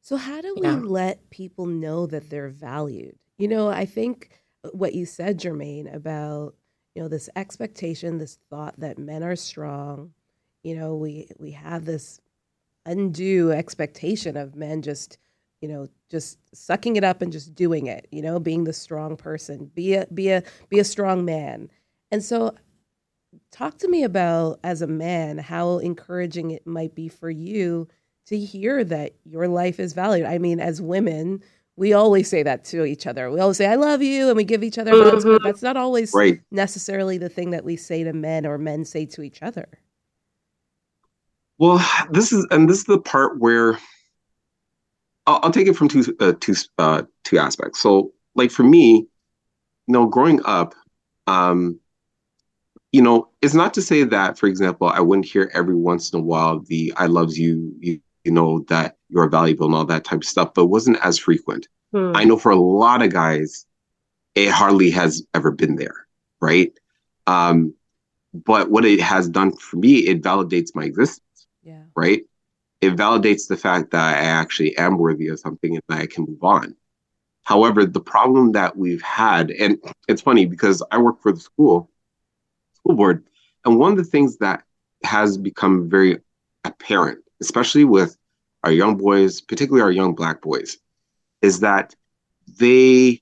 So 0.02 0.18
how 0.18 0.42
do 0.42 0.56
we 0.60 0.68
yeah. 0.68 0.82
let 0.84 1.30
people 1.30 1.68
know 1.68 2.08
that 2.08 2.30
they're 2.30 2.50
valued? 2.50 3.16
You 3.38 3.48
know, 3.48 3.70
I 3.70 3.86
think 3.86 4.32
what 4.74 4.94
you 4.94 5.06
said, 5.06 5.40
Jermaine, 5.40 5.94
about 5.94 6.56
you 6.96 7.02
know 7.02 7.08
this 7.08 7.30
expectation, 7.36 8.18
this 8.18 8.40
thought 8.50 8.80
that 8.80 8.98
men 8.98 9.24
are 9.24 9.36
strong. 9.36 10.14
You 10.64 10.76
know, 10.76 10.96
we 10.96 11.30
we 11.38 11.52
have 11.52 11.86
this 11.86 12.20
undue 12.86 13.52
expectation 13.52 14.36
of 14.38 14.56
men 14.56 14.82
just 14.82 15.18
you 15.62 15.68
know 15.68 15.88
just 16.10 16.40
sucking 16.54 16.96
it 16.96 17.04
up 17.04 17.22
and 17.22 17.32
just 17.32 17.56
doing 17.56 17.88
it. 17.88 18.08
You 18.12 18.22
know, 18.22 18.40
being 18.40 18.64
the 18.64 18.74
strong 18.74 19.16
person, 19.18 19.72
be 19.76 19.96
a 19.96 20.08
be 20.08 20.30
a 20.30 20.44
be 20.70 20.80
a 20.80 20.84
strong 20.84 21.26
man. 21.26 21.70
And 22.12 22.24
so, 22.24 22.56
talk 23.52 23.78
to 23.80 23.88
me 23.88 24.04
about 24.04 24.60
as 24.64 24.82
a 24.82 24.88
man 24.88 25.38
how 25.38 25.78
encouraging 25.80 26.52
it 26.52 26.66
might 26.68 26.96
be 26.96 27.08
for 27.08 27.30
you 27.30 27.88
to 28.28 28.38
hear 28.38 28.84
that 28.84 29.14
your 29.26 29.48
life 29.48 29.80
is 29.80 29.94
valued. 29.94 30.28
I 30.28 30.38
mean, 30.38 30.60
as 30.60 30.82
women 30.82 31.42
we 31.80 31.94
always 31.94 32.30
say 32.30 32.44
that 32.44 32.66
to 32.66 32.84
each 32.84 33.08
other. 33.08 33.32
We 33.32 33.40
always 33.40 33.56
say, 33.56 33.66
I 33.66 33.76
love 33.76 34.02
you, 34.02 34.28
and 34.28 34.36
we 34.36 34.44
give 34.44 34.64
each 34.64 34.78
other 34.78 34.92
hugs, 34.92 35.24
but 35.24 35.42
that's 35.42 35.64
not 35.64 35.78
always 35.78 36.14
right. 36.14 36.42
necessarily 36.52 37.18
the 37.18 37.30
thing 37.30 37.52
that 37.52 37.64
we 37.64 37.78
say 37.78 38.04
to 38.04 38.12
men 38.12 38.46
or 38.46 38.58
men 38.58 38.84
say 38.84 39.06
to 39.06 39.22
each 39.22 39.42
other. 39.42 39.68
Well, 41.58 41.84
this 42.12 42.34
is, 42.34 42.46
and 42.52 42.70
this 42.70 42.80
is 42.80 42.84
the 42.84 43.00
part 43.00 43.40
where 43.40 43.80
I'll, 45.26 45.40
I'll 45.44 45.52
take 45.52 45.68
it 45.68 45.76
from 45.78 45.88
two, 45.88 46.16
uh, 46.20 46.34
two, 46.42 46.56
uh, 46.78 47.04
two 47.24 47.40
aspects. 47.40 47.80
So, 47.80 48.12
like 48.36 48.52
for 48.52 48.64
me, 48.64 49.08
you 49.88 49.94
know, 49.94 50.06
growing 50.06 50.42
up, 50.44 50.76
um, 51.28 51.80
you 52.92 53.02
know, 53.02 53.30
it's 53.42 53.54
not 53.54 53.74
to 53.76 53.82
say 53.82 54.04
that, 54.04 54.38
for 54.38 54.48
example, 54.48 54.88
I 54.88 55.00
wouldn't 55.00 55.28
hear 55.28 55.50
every 55.54 55.76
once 55.76 56.12
in 56.12 56.20
a 56.20 56.24
while 56.24 56.60
the 56.60 56.92
"I 56.98 57.06
loves 57.06 57.40
you," 57.40 57.74
you, 57.80 58.02
you 58.26 58.32
know, 58.32 58.66
that 58.68 58.98
you're 59.10 59.28
valuable 59.30 59.66
and 59.66 59.76
all 59.76 59.86
that 59.86 60.04
type 60.04 60.20
of 60.22 60.26
stuff, 60.26 60.54
but 60.54 60.68
wasn't 60.68 60.98
as 61.04 61.18
frequent. 61.18 61.68
Hmm. 61.92 62.12
I 62.16 62.24
know 62.24 62.38
for 62.38 62.52
a 62.52 62.56
lot 62.56 63.02
of 63.02 63.12
guys, 63.12 63.66
it 64.36 64.50
hardly 64.52 64.92
has 64.92 65.26
ever 65.34 65.52
been 65.52 65.76
there. 65.76 66.06
right? 66.42 66.72
Um, 67.28 67.74
but 68.34 68.72
what 68.72 68.86
it 68.86 69.02
has 69.02 69.28
done 69.28 69.52
for 69.58 69.76
me, 69.76 69.96
it 70.08 70.22
validates 70.22 70.74
my 70.74 70.86
existence, 70.86 71.48
Yeah. 71.64 71.84
right? 71.98 72.24
It 72.80 72.96
validates 72.96 73.48
the 73.50 73.58
fact 73.58 73.92
that 73.92 74.16
I 74.16 74.20
actually 74.20 74.78
am 74.78 74.98
worthy 74.98 75.28
of 75.28 75.40
something 75.40 75.74
and 75.76 75.84
that 75.90 76.00
I 76.00 76.06
can 76.06 76.24
move 76.26 76.42
on. 76.44 76.76
However, 77.44 77.86
the 77.86 78.00
problem 78.00 78.54
that 78.54 78.78
we've 78.78 79.02
had, 79.02 79.52
and 79.52 79.80
it's 80.08 80.22
funny 80.22 80.46
because 80.46 80.82
I 80.92 80.98
work 81.00 81.20
for 81.22 81.34
the 81.34 81.42
school, 81.42 81.90
school 82.76 82.96
board, 82.96 83.26
and 83.66 83.78
one 83.78 83.92
of 83.92 83.98
the 83.98 84.04
things 84.06 84.38
that 84.38 84.64
has 85.04 85.38
become 85.38 85.90
very 85.90 86.20
apparent, 86.64 87.20
especially 87.42 87.84
with 87.84 88.16
our 88.64 88.72
young 88.72 88.98
boys, 88.98 89.42
particularly 89.42 89.82
our 89.84 89.92
young 89.92 90.16
black 90.16 90.42
boys, 90.42 90.78
is 91.42 91.62
that 91.62 91.96
they 92.60 93.22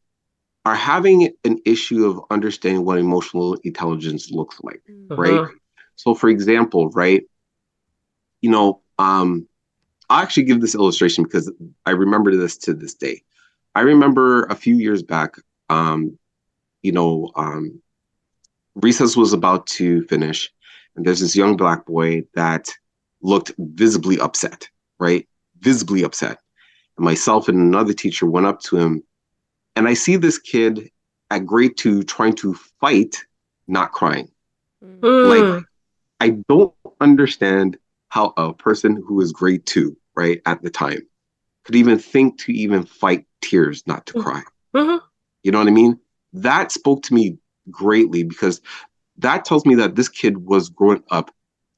are 0.66 0.76
having 0.76 1.34
an 1.46 1.60
issue 1.66 2.06
of 2.06 2.20
understanding 2.30 2.84
what 2.84 2.98
emotional 2.98 3.54
intelligence 3.64 4.32
looks 4.32 4.60
like, 4.64 4.82
right? 5.10 5.42
Mhm. 5.42 5.50
So, 5.96 6.14
for 6.14 6.30
example, 6.30 6.90
right, 6.90 7.24
you 8.42 8.50
know, 8.52 8.82
um, 9.00 9.48
I'll 10.10 10.22
actually 10.24 10.44
give 10.44 10.62
this 10.62 10.76
illustration 10.76 11.24
because 11.24 11.52
I 11.86 11.92
remember 11.92 12.36
this 12.36 12.58
to 12.60 12.74
this 12.74 12.94
day. 12.94 13.24
I 13.76 13.82
remember 13.82 14.44
a 14.46 14.56
few 14.56 14.76
years 14.76 15.04
back, 15.04 15.36
um, 15.70 16.18
you 16.82 16.92
know, 16.92 17.32
um, 17.36 17.82
recess 18.76 19.16
was 19.16 19.34
about 19.34 19.68
to 19.68 20.04
finish, 20.04 20.52
and 20.96 21.06
there's 21.06 21.20
this 21.20 21.36
young 21.36 21.58
black 21.58 21.86
boy 21.86 22.24
that 22.34 22.72
looked 23.22 23.52
visibly 23.58 24.20
upset, 24.20 24.70
right? 25.00 25.28
Visibly 25.60 26.04
upset. 26.04 26.40
And 26.98 27.06
myself 27.06 27.48
and 27.48 27.60
another 27.60 27.94
teacher 27.94 28.26
went 28.26 28.48
up 28.48 28.60
to 28.62 28.78
him, 28.78 29.04
and 29.76 29.88
I 29.88 29.94
see 29.94 30.16
this 30.16 30.38
kid 30.40 30.90
at 31.30 31.46
grade 31.46 31.78
two 31.78 32.04
trying 32.04 32.34
to 32.36 32.54
fight, 32.80 33.24
not 33.68 33.92
crying. 33.92 34.32
Mm. 34.84 35.26
Like, 35.26 35.66
I 36.20 36.30
don't 36.50 36.74
understand 37.02 37.78
how 38.10 38.34
a 38.38 38.54
person 38.54 39.04
who 39.06 39.22
is 39.22 39.32
grade 39.32 39.66
two, 39.66 39.96
right, 40.16 40.42
at 40.46 40.62
the 40.64 40.70
time, 40.70 41.02
could 41.66 41.76
even 41.76 42.00
think 42.00 42.40
to 42.40 42.54
even 42.54 42.84
fight 42.86 43.26
tears 43.42 43.86
not 43.86 44.06
to 44.08 44.14
Mm. 44.14 44.24
cry. 44.24 44.44
Mhm. 44.74 45.02
You 45.44 45.52
know 45.52 45.60
what 45.60 45.68
I 45.68 45.72
mean? 45.72 46.00
That 46.34 46.72
spoke 46.72 47.04
to 47.04 47.14
me 47.14 47.38
greatly 47.70 48.24
because 48.24 48.62
that 49.18 49.46
tells 49.46 49.66
me 49.66 49.76
that 49.76 49.96
this 49.96 50.10
kid 50.10 50.38
was 50.46 50.70
growing 50.70 51.04
up 51.12 51.32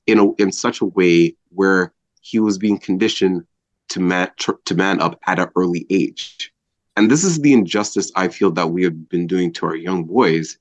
in 0.05 0.19
a 0.19 0.33
in 0.35 0.51
such 0.51 0.81
a 0.81 0.85
way 0.85 1.35
where 1.49 1.93
he 2.21 2.39
was 2.39 2.57
being 2.57 2.77
conditioned 2.77 3.45
to 3.89 3.99
man 3.99 4.29
to 4.65 4.75
man 4.75 5.01
up 5.01 5.19
at 5.27 5.39
an 5.39 5.49
early 5.55 5.85
age. 5.89 6.53
And 6.95 7.09
this 7.09 7.23
is 7.23 7.39
the 7.39 7.53
injustice 7.53 8.11
I 8.15 8.27
feel 8.27 8.51
that 8.51 8.67
we 8.71 8.83
have 8.83 9.09
been 9.09 9.25
doing 9.25 9.53
to 9.53 9.65
our 9.65 9.75
young 9.75 10.03
boys 10.03 10.57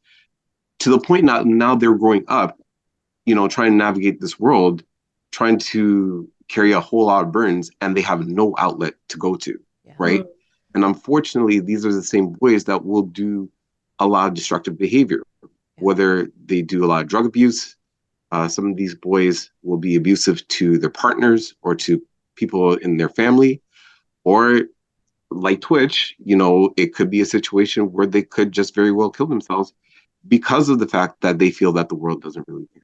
to 0.80 0.90
the 0.90 1.00
point 1.00 1.24
now 1.24 1.42
now 1.42 1.74
they're 1.74 1.94
growing 1.94 2.24
up, 2.28 2.58
you 3.26 3.34
know, 3.34 3.48
trying 3.48 3.72
to 3.72 3.76
navigate 3.76 4.20
this 4.20 4.38
world, 4.38 4.82
trying 5.32 5.58
to 5.58 6.28
carry 6.48 6.72
a 6.72 6.80
whole 6.80 7.06
lot 7.06 7.24
of 7.24 7.32
burdens 7.32 7.70
and 7.80 7.96
they 7.96 8.00
have 8.00 8.26
no 8.26 8.54
outlet 8.58 8.94
to 9.08 9.18
go 9.18 9.34
to, 9.34 9.58
Yeah. 9.84 9.94
right? 9.98 10.24
And 10.74 10.84
unfortunately, 10.84 11.60
these 11.60 11.84
are 11.84 11.92
the 11.92 12.02
same 12.02 12.30
boys 12.30 12.64
that 12.64 12.84
will 12.84 13.02
do 13.02 13.50
a 13.98 14.06
lot 14.06 14.28
of 14.28 14.34
destructive 14.34 14.78
behavior, 14.78 15.22
whether 15.78 16.28
they 16.46 16.62
do 16.62 16.84
a 16.84 16.86
lot 16.86 17.02
of 17.02 17.08
drug 17.08 17.26
abuse. 17.26 17.76
Uh, 18.30 18.48
some 18.48 18.70
of 18.70 18.76
these 18.76 18.94
boys 18.94 19.50
will 19.62 19.78
be 19.78 19.96
abusive 19.96 20.46
to 20.48 20.78
their 20.78 20.90
partners 20.90 21.54
or 21.62 21.74
to 21.74 22.02
people 22.36 22.74
in 22.74 22.96
their 22.96 23.08
family, 23.08 23.62
or 24.24 24.62
like 25.30 25.60
Twitch, 25.60 26.14
you 26.18 26.36
know, 26.36 26.72
it 26.76 26.94
could 26.94 27.10
be 27.10 27.20
a 27.20 27.26
situation 27.26 27.92
where 27.92 28.06
they 28.06 28.22
could 28.22 28.52
just 28.52 28.74
very 28.74 28.92
well 28.92 29.10
kill 29.10 29.26
themselves 29.26 29.72
because 30.26 30.68
of 30.68 30.78
the 30.78 30.88
fact 30.88 31.20
that 31.20 31.38
they 31.38 31.50
feel 31.50 31.72
that 31.72 31.88
the 31.88 31.94
world 31.94 32.22
doesn't 32.22 32.46
really 32.48 32.68
care. 32.72 32.82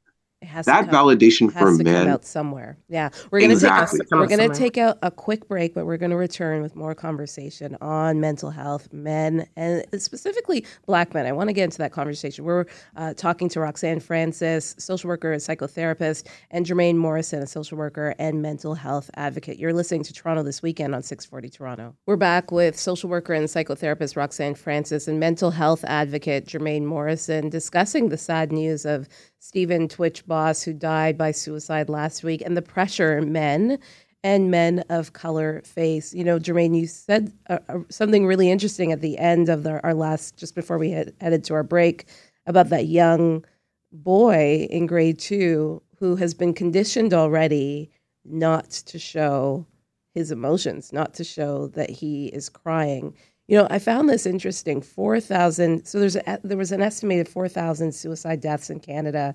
It 0.54 0.58
has 0.58 0.66
That 0.66 0.82
to 0.82 0.86
come, 0.92 0.94
validation 1.08 1.52
for 1.52 1.58
has 1.70 1.78
to 1.78 1.84
come 1.84 1.92
men, 1.92 2.08
out 2.08 2.24
somewhere. 2.24 2.76
Yeah, 2.88 3.08
we're 3.32 3.40
gonna 3.40 3.54
Exactly. 3.54 3.98
take 3.98 4.10
Come 4.10 4.20
we're 4.20 4.28
gonna 4.28 4.54
take 4.54 4.78
out 4.78 4.98
a 5.02 5.10
quick 5.10 5.48
break, 5.48 5.74
but 5.74 5.84
we're 5.84 5.96
gonna 5.96 6.16
return 6.16 6.62
with 6.62 6.76
more 6.76 6.94
conversation 6.94 7.76
on 7.80 8.20
mental 8.20 8.50
health, 8.50 8.92
men, 8.92 9.48
and 9.56 9.84
specifically 10.00 10.64
Black 10.86 11.12
men. 11.12 11.26
I 11.26 11.32
want 11.32 11.48
to 11.48 11.52
get 11.52 11.64
into 11.64 11.78
that 11.78 11.90
conversation. 11.90 12.44
We're 12.44 12.66
uh, 12.96 13.14
talking 13.14 13.48
to 13.50 13.60
Roxanne 13.60 13.98
Francis, 13.98 14.76
social 14.78 15.08
worker 15.08 15.32
and 15.32 15.42
psychotherapist, 15.42 16.28
and 16.52 16.64
Jermaine 16.64 16.96
Morrison, 16.96 17.42
a 17.42 17.46
social 17.48 17.76
worker 17.76 18.14
and 18.20 18.40
mental 18.40 18.74
health 18.74 19.10
advocate. 19.16 19.58
You're 19.58 19.72
listening 19.72 20.04
to 20.04 20.12
Toronto 20.12 20.44
this 20.44 20.62
weekend 20.62 20.94
on 20.94 21.02
640 21.02 21.48
Toronto. 21.50 21.96
We're 22.06 22.16
back 22.16 22.52
with 22.52 22.78
social 22.78 23.10
worker 23.10 23.32
and 23.32 23.46
psychotherapist 23.48 24.16
Roxanne 24.16 24.54
Francis 24.54 25.08
and 25.08 25.18
mental 25.18 25.50
health 25.50 25.84
advocate 25.88 26.46
Jermaine 26.46 26.84
Morrison 26.84 27.48
discussing 27.48 28.08
the 28.10 28.18
sad 28.18 28.52
news 28.52 28.84
of 28.84 29.08
Stephen 29.44 29.88
Twitch 29.88 30.26
Boss, 30.26 30.62
who 30.62 30.72
died 30.72 31.18
by 31.18 31.30
suicide 31.30 31.90
last 31.90 32.24
week, 32.24 32.40
and 32.40 32.56
the 32.56 32.62
pressure 32.62 33.20
men 33.20 33.78
and 34.22 34.50
men 34.50 34.82
of 34.88 35.12
color 35.12 35.60
face. 35.66 36.14
You 36.14 36.24
know, 36.24 36.38
Jermaine, 36.38 36.74
you 36.74 36.86
said 36.86 37.30
uh, 37.50 37.58
uh, 37.68 37.80
something 37.90 38.24
really 38.24 38.50
interesting 38.50 38.90
at 38.90 39.02
the 39.02 39.18
end 39.18 39.50
of 39.50 39.62
the, 39.62 39.82
our 39.84 39.92
last, 39.92 40.38
just 40.38 40.54
before 40.54 40.78
we 40.78 40.92
had 40.92 41.12
headed 41.20 41.44
to 41.44 41.54
our 41.54 41.62
break, 41.62 42.06
about 42.46 42.70
that 42.70 42.86
young 42.86 43.44
boy 43.92 44.66
in 44.70 44.86
grade 44.86 45.18
two 45.18 45.82
who 45.98 46.16
has 46.16 46.32
been 46.32 46.54
conditioned 46.54 47.12
already 47.12 47.90
not 48.24 48.70
to 48.70 48.98
show 48.98 49.66
his 50.14 50.30
emotions, 50.30 50.90
not 50.90 51.12
to 51.12 51.22
show 51.22 51.66
that 51.66 51.90
he 51.90 52.28
is 52.28 52.48
crying. 52.48 53.14
You 53.46 53.58
know, 53.58 53.66
I 53.70 53.78
found 53.78 54.08
this 54.08 54.26
interesting. 54.26 54.80
Four 54.80 55.20
thousand. 55.20 55.86
So 55.86 56.00
there's 56.00 56.16
a, 56.16 56.40
there 56.42 56.56
was 56.56 56.72
an 56.72 56.82
estimated 56.82 57.28
four 57.28 57.48
thousand 57.48 57.92
suicide 57.92 58.40
deaths 58.40 58.70
in 58.70 58.80
Canada 58.80 59.34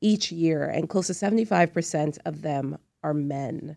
each 0.00 0.30
year, 0.30 0.64
and 0.64 0.88
close 0.88 1.06
to 1.06 1.14
seventy 1.14 1.44
five 1.44 1.72
percent 1.72 2.18
of 2.24 2.42
them 2.42 2.78
are 3.02 3.14
men. 3.14 3.76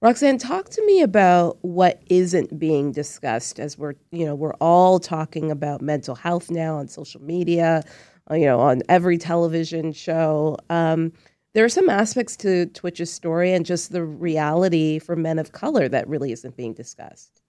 Roxanne, 0.00 0.38
talk 0.38 0.68
to 0.70 0.86
me 0.86 1.02
about 1.02 1.58
what 1.62 2.00
isn't 2.06 2.56
being 2.56 2.92
discussed 2.92 3.58
as 3.58 3.76
we're, 3.76 3.94
you 4.12 4.24
know, 4.24 4.36
we're 4.36 4.54
all 4.60 5.00
talking 5.00 5.50
about 5.50 5.82
mental 5.82 6.14
health 6.14 6.52
now 6.52 6.76
on 6.76 6.86
social 6.86 7.20
media, 7.20 7.82
uh, 8.30 8.36
you 8.36 8.46
know, 8.46 8.60
on 8.60 8.80
every 8.88 9.18
television 9.18 9.92
show. 9.92 10.56
Um, 10.70 11.12
there 11.52 11.64
are 11.64 11.68
some 11.68 11.90
aspects 11.90 12.36
to 12.36 12.66
Twitch's 12.66 13.12
story 13.12 13.52
and 13.52 13.66
just 13.66 13.90
the 13.90 14.04
reality 14.04 15.00
for 15.00 15.16
men 15.16 15.40
of 15.40 15.50
color 15.50 15.88
that 15.88 16.06
really 16.06 16.30
isn't 16.30 16.56
being 16.56 16.74
discussed. 16.74 17.42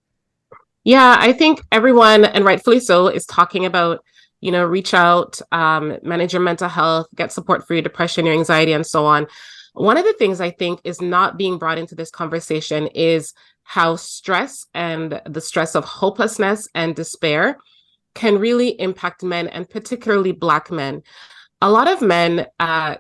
Yeah, 0.90 1.18
I 1.20 1.34
think 1.34 1.62
everyone, 1.72 2.26
and 2.26 2.44
rightfully 2.44 2.80
so, 2.80 3.10
is 3.10 3.24
talking 3.28 3.64
about, 3.64 4.04
you 4.42 4.52
know, 4.52 4.66
reach 4.66 4.96
out, 4.96 5.40
um, 5.52 6.00
manage 6.02 6.34
your 6.34 6.42
mental 6.42 6.68
health, 6.68 7.06
get 7.14 7.32
support 7.32 7.68
for 7.68 7.76
your 7.76 7.84
depression, 7.84 8.26
your 8.26 8.34
anxiety, 8.34 8.74
and 8.74 8.84
so 8.84 9.06
on. 9.06 9.28
One 9.74 9.98
of 9.98 10.04
the 10.04 10.14
things 10.14 10.42
I 10.42 10.50
think 10.50 10.80
is 10.84 11.00
not 11.00 11.38
being 11.38 11.60
brought 11.60 11.78
into 11.78 11.94
this 11.94 12.10
conversation 12.10 12.88
is 12.88 13.36
how 13.62 13.98
stress 13.98 14.66
and 14.74 15.22
the 15.28 15.42
stress 15.42 15.76
of 15.76 15.86
hopelessness 15.86 16.68
and 16.74 16.96
despair 16.96 17.60
can 18.16 18.40
really 18.40 18.70
impact 18.82 19.22
men 19.22 19.48
and 19.48 19.70
particularly 19.70 20.32
Black 20.32 20.72
men. 20.72 21.04
A 21.62 21.70
lot 21.70 21.88
of 21.88 22.02
men, 22.02 22.48
uh, 22.60 22.96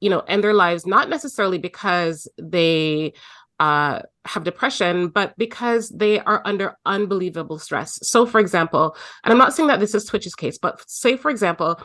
you 0.00 0.08
know, 0.08 0.20
end 0.20 0.42
their 0.42 0.54
lives 0.54 0.86
not 0.86 1.10
necessarily 1.10 1.58
because 1.58 2.26
they 2.38 3.12
uh, 3.60 4.00
have 4.24 4.42
depression, 4.42 5.08
but 5.08 5.36
because 5.36 5.90
they 5.90 6.18
are 6.18 6.42
under 6.46 6.76
unbelievable 6.86 7.58
stress. 7.58 7.98
So, 8.02 8.24
for 8.24 8.40
example, 8.40 8.96
and 9.22 9.32
I'm 9.32 9.38
not 9.38 9.54
saying 9.54 9.68
that 9.68 9.80
this 9.80 9.94
is 9.94 10.06
Twitch's 10.06 10.34
case, 10.34 10.58
but 10.58 10.82
say, 10.88 11.16
for 11.16 11.30
example, 11.30 11.80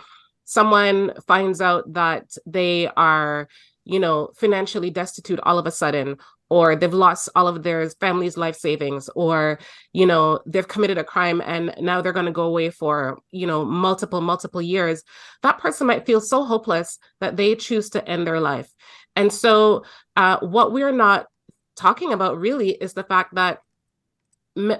someone 0.45 1.13
finds 1.27 1.59
out 1.59 1.91
that 1.93 2.31
they 2.45 2.87
are, 2.95 3.49
you 3.83 3.99
know, 3.99 4.31
financially 4.37 4.89
destitute 4.89 5.39
all 5.43 5.59
of 5.59 5.67
a 5.67 5.71
sudden, 5.71 6.17
or 6.49 6.77
they've 6.77 6.93
lost 6.93 7.27
all 7.35 7.47
of 7.47 7.63
their 7.63 7.89
family's 7.89 8.37
life 8.37 8.55
savings, 8.55 9.09
or, 9.13 9.59
you 9.91 10.05
know, 10.05 10.39
they've 10.45 10.67
committed 10.67 10.97
a 10.97 11.03
crime 11.03 11.41
and 11.45 11.73
now 11.81 12.01
they're 12.01 12.13
going 12.13 12.25
to 12.25 12.31
go 12.31 12.43
away 12.43 12.69
for, 12.69 13.17
you 13.31 13.47
know, 13.47 13.65
multiple, 13.65 14.21
multiple 14.21 14.61
years. 14.61 15.03
That 15.43 15.59
person 15.59 15.87
might 15.87 16.05
feel 16.05 16.21
so 16.21 16.45
hopeless 16.45 16.99
that 17.19 17.35
they 17.35 17.55
choose 17.55 17.89
to 17.89 18.07
end 18.07 18.25
their 18.25 18.39
life. 18.39 18.69
And 19.17 19.33
so, 19.33 19.83
uh, 20.15 20.39
what 20.39 20.71
we're 20.71 20.91
not 20.91 21.25
talking 21.75 22.13
about 22.13 22.39
really 22.39 22.71
is 22.71 22.93
the 22.93 23.03
fact 23.03 23.35
that 23.35 23.59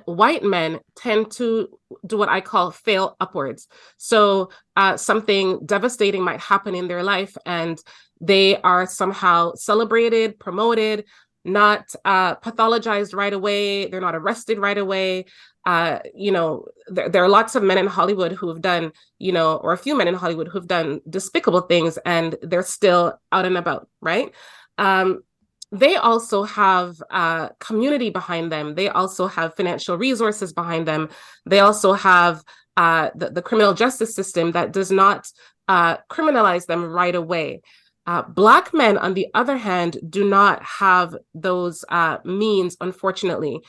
white 0.05 0.41
men 0.43 0.79
tend 0.95 1.29
to 1.31 1.67
do 2.05 2.17
what 2.17 2.29
I 2.29 2.39
call 2.39 2.71
fail 2.71 3.17
upwards. 3.19 3.67
So 3.97 4.49
uh, 4.77 4.95
something 4.95 5.65
devastating 5.65 6.23
might 6.23 6.39
happen 6.39 6.75
in 6.75 6.87
their 6.87 7.03
life, 7.03 7.35
and 7.45 7.77
they 8.21 8.61
are 8.61 8.85
somehow 8.85 9.53
celebrated, 9.55 10.39
promoted, 10.39 11.03
not 11.43 11.93
uh, 12.05 12.35
pathologized 12.35 13.13
right 13.13 13.33
away. 13.33 13.87
They're 13.87 13.99
not 13.99 14.15
arrested 14.15 14.59
right 14.59 14.77
away. 14.77 15.25
Uh, 15.65 15.99
you 16.13 16.31
know, 16.31 16.65
there, 16.87 17.09
there 17.09 17.23
are 17.23 17.29
lots 17.29 17.55
of 17.55 17.63
men 17.63 17.77
in 17.77 17.87
Hollywood 17.87 18.31
who 18.31 18.47
have 18.49 18.61
done, 18.61 18.93
you 19.19 19.33
know, 19.33 19.57
or 19.57 19.73
a 19.73 19.77
few 19.77 19.97
men 19.97 20.07
in 20.07 20.13
Hollywood 20.13 20.47
who've 20.47 20.67
done 20.67 21.01
despicable 21.09 21.61
things, 21.61 21.97
and 22.05 22.35
they're 22.41 22.63
still 22.63 23.19
out 23.31 23.45
and 23.45 23.57
about, 23.57 23.89
right? 24.01 24.31
Um, 24.77 25.23
they 25.71 25.95
also 25.95 26.43
have 26.43 27.01
uh, 27.11 27.49
community 27.59 28.09
behind 28.09 28.51
them. 28.51 28.75
They 28.75 28.89
also 28.89 29.27
have 29.27 29.55
financial 29.55 29.97
resources 29.97 30.53
behind 30.53 30.87
them. 30.87 31.09
They 31.45 31.59
also 31.59 31.93
have 31.93 32.43
uh, 32.77 33.09
the, 33.15 33.29
the 33.29 33.41
criminal 33.41 33.73
justice 33.73 34.13
system 34.13 34.51
that 34.51 34.71
does 34.71 34.91
not 34.91 35.31
uh, 35.67 35.97
criminalize 36.09 36.65
them 36.65 36.85
right 36.85 37.15
away. 37.15 37.61
Uh, 38.05 38.21
black 38.21 38.73
men, 38.73 38.97
on 38.97 39.13
the 39.15 39.27
other 39.33 39.57
hand, 39.57 39.97
do 40.09 40.23
not 40.23 40.61
have 40.63 41.15
those 41.33 41.83
uh, 41.89 42.17
means, 42.23 42.77
unfortunately. 42.79 43.61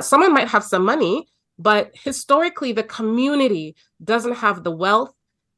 Someone 0.00 0.32
might 0.32 0.46
have 0.46 0.62
some 0.62 0.84
money, 0.84 1.26
but 1.58 1.90
historically, 1.94 2.72
the 2.72 2.84
community 2.84 3.74
doesn't 4.04 4.36
have 4.36 4.62
the 4.62 4.70
wealth 4.70 5.12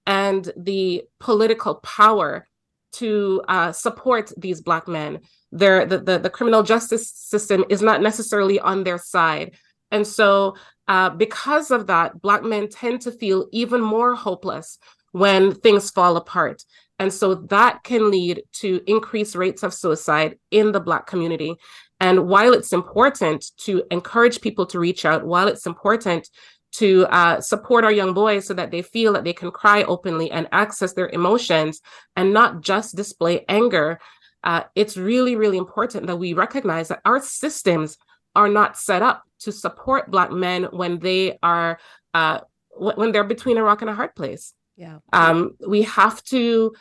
and 0.06 0.50
the 0.56 1.02
political 1.20 1.74
power 1.76 2.46
to 2.92 3.42
support 3.72 4.32
these 4.38 4.62
Black 4.62 4.88
men. 4.88 5.20
The, 5.54 6.02
the, 6.04 6.18
the 6.18 6.30
criminal 6.30 6.62
justice 6.62 7.10
system 7.10 7.64
is 7.68 7.80
not 7.80 8.02
necessarily 8.02 8.58
on 8.60 8.84
their 8.84 8.98
side. 8.98 9.54
And 9.90 10.06
so, 10.06 10.56
uh, 10.88 11.10
because 11.10 11.70
of 11.70 11.86
that, 11.86 12.20
Black 12.20 12.42
men 12.42 12.68
tend 12.68 13.00
to 13.02 13.12
feel 13.12 13.46
even 13.52 13.80
more 13.80 14.14
hopeless 14.14 14.78
when 15.12 15.54
things 15.54 15.90
fall 15.90 16.16
apart. 16.16 16.62
And 16.98 17.12
so 17.12 17.34
that 17.34 17.82
can 17.84 18.10
lead 18.10 18.42
to 18.54 18.80
increased 18.86 19.34
rates 19.34 19.62
of 19.62 19.72
suicide 19.72 20.38
in 20.50 20.72
the 20.72 20.80
Black 20.80 21.06
community. 21.06 21.56
And 22.00 22.28
while 22.28 22.52
it's 22.52 22.72
important 22.72 23.52
to 23.58 23.84
encourage 23.90 24.40
people 24.40 24.66
to 24.66 24.78
reach 24.78 25.04
out, 25.04 25.24
while 25.24 25.48
it's 25.48 25.66
important 25.66 26.28
to 26.72 27.06
uh, 27.06 27.40
support 27.40 27.84
our 27.84 27.92
young 27.92 28.12
boys 28.14 28.46
so 28.46 28.54
that 28.54 28.72
they 28.72 28.82
feel 28.82 29.12
that 29.12 29.24
they 29.24 29.32
can 29.32 29.50
cry 29.50 29.84
openly 29.84 30.30
and 30.30 30.48
access 30.50 30.92
their 30.92 31.08
emotions 31.08 31.80
and 32.16 32.32
not 32.32 32.62
just 32.62 32.96
display 32.96 33.44
anger, 33.48 34.00
uh, 34.44 34.64
it's 34.74 34.96
really, 34.96 35.36
really 35.36 35.58
important 35.58 36.06
that 36.06 36.16
we 36.16 36.34
recognize 36.34 36.88
that 36.88 37.00
our 37.04 37.20
systems 37.20 37.98
are 38.36 38.48
not 38.48 38.76
set 38.76 39.02
up 39.02 39.24
to 39.40 39.50
support 39.50 40.10
Black 40.10 40.30
men 40.30 40.64
when 40.64 40.98
they 40.98 41.38
are 41.42 41.78
uh, 42.12 42.40
when 42.76 43.12
they're 43.12 43.24
between 43.24 43.56
a 43.56 43.62
rock 43.62 43.80
and 43.80 43.90
a 43.90 43.94
hard 43.94 44.14
place. 44.14 44.52
Yeah. 44.76 44.98
Um, 45.12 45.56
we 45.66 45.82
have 45.82 46.22
to 46.24 46.74